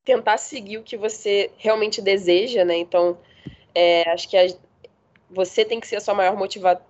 tentar 0.09 0.39
seguir 0.39 0.79
o 0.79 0.83
que 0.83 0.97
você 0.97 1.51
realmente 1.59 2.01
deseja, 2.01 2.65
né? 2.65 2.79
Então, 2.79 3.19
é, 3.75 4.09
acho 4.11 4.27
que 4.27 4.39
a, 4.39 4.47
você 5.31 5.67
tem 5.67 5.79
que 5.79 5.87
ser 5.87 5.97
a 5.97 6.01
sua 6.01 6.15
maior 6.15 6.35
motivação. 6.35 6.87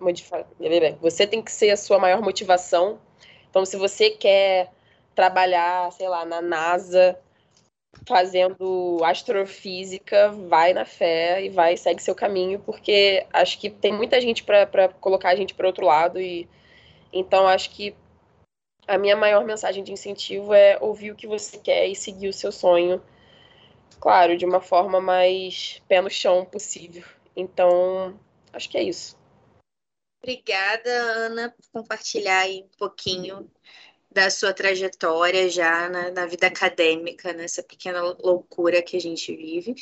Você 1.01 1.27
tem 1.27 1.41
que 1.41 1.51
ser 1.51 1.69
a 1.71 1.75
sua 1.75 1.99
maior 1.99 2.21
motivação. 2.21 2.97
Então, 3.49 3.65
se 3.65 3.75
você 3.75 4.09
quer 4.09 4.71
trabalhar, 5.13 5.91
sei 5.91 6.07
lá, 6.07 6.23
na 6.23 6.41
NASA, 6.41 7.19
fazendo 8.07 9.01
astrofísica, 9.03 10.29
vai 10.29 10.73
na 10.73 10.85
fé 10.85 11.43
e 11.43 11.49
vai 11.49 11.75
segue 11.75 12.01
seu 12.01 12.15
caminho, 12.15 12.59
porque 12.59 13.25
acho 13.33 13.59
que 13.59 13.69
tem 13.69 13.91
muita 13.91 14.21
gente 14.21 14.45
para 14.45 14.87
colocar 15.01 15.31
a 15.31 15.35
gente 15.35 15.53
para 15.53 15.67
outro 15.67 15.85
lado 15.85 16.21
e 16.21 16.47
então 17.11 17.45
acho 17.47 17.71
que 17.71 17.93
a 18.89 18.97
minha 18.97 19.15
maior 19.15 19.45
mensagem 19.45 19.83
de 19.83 19.93
incentivo 19.93 20.53
é 20.53 20.77
ouvir 20.81 21.11
o 21.11 21.15
que 21.15 21.27
você 21.27 21.57
quer 21.57 21.87
e 21.87 21.95
seguir 21.95 22.27
o 22.27 22.33
seu 22.33 22.51
sonho, 22.51 23.01
claro, 23.99 24.35
de 24.35 24.45
uma 24.45 24.59
forma 24.59 24.99
mais 24.99 25.81
pé 25.87 26.01
no 26.01 26.09
chão 26.09 26.43
possível. 26.45 27.03
Então, 27.35 28.19
Acho 28.51 28.69
que 28.69 28.77
é 28.77 28.83
isso. 28.83 29.17
Obrigada, 30.21 30.89
Ana, 30.89 31.49
por 31.49 31.81
compartilhar 31.81 32.39
aí 32.41 32.63
um 32.63 32.77
pouquinho 32.77 33.49
da 34.11 34.29
sua 34.29 34.53
trajetória 34.53 35.47
já 35.49 35.87
na, 35.87 36.11
na, 36.11 36.25
vida 36.25 36.47
acadêmica, 36.47 37.31
nessa 37.31 37.61
pequena 37.61 38.01
loucura 38.01 38.81
que 38.81 38.97
a 38.97 38.99
gente 38.99 39.33
vive. 39.35 39.75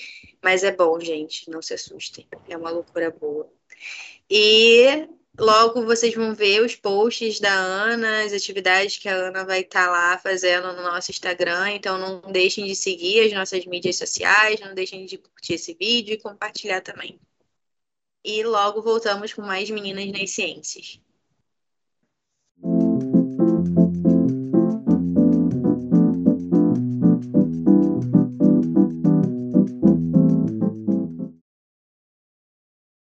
Mas 0.43 0.63
é 0.63 0.71
bom, 0.71 0.99
gente, 0.99 1.49
não 1.49 1.61
se 1.61 1.73
assustem. 1.73 2.27
É 2.47 2.57
uma 2.57 2.69
loucura 2.69 3.09
boa. 3.09 3.49
E 4.29 5.07
logo 5.39 5.85
vocês 5.85 6.13
vão 6.15 6.33
ver 6.33 6.61
os 6.63 6.75
posts 6.75 7.39
da 7.39 7.53
Ana, 7.53 8.23
as 8.23 8.33
atividades 8.33 8.97
que 8.97 9.07
a 9.07 9.15
Ana 9.15 9.45
vai 9.45 9.61
estar 9.61 9.85
tá 9.85 9.91
lá 9.91 10.17
fazendo 10.17 10.73
no 10.73 10.83
nosso 10.83 11.11
Instagram. 11.11 11.71
Então 11.71 11.97
não 11.97 12.31
deixem 12.31 12.65
de 12.65 12.75
seguir 12.75 13.21
as 13.27 13.33
nossas 13.33 13.65
mídias 13.65 13.97
sociais, 13.97 14.59
não 14.59 14.73
deixem 14.73 15.05
de 15.05 15.17
curtir 15.17 15.53
esse 15.53 15.73
vídeo 15.73 16.13
e 16.13 16.21
compartilhar 16.21 16.81
também. 16.81 17.19
E 18.23 18.43
logo 18.43 18.81
voltamos 18.81 19.33
com 19.33 19.41
mais 19.41 19.69
meninas 19.69 20.05
nas 20.11 20.31
ciências. 20.31 20.99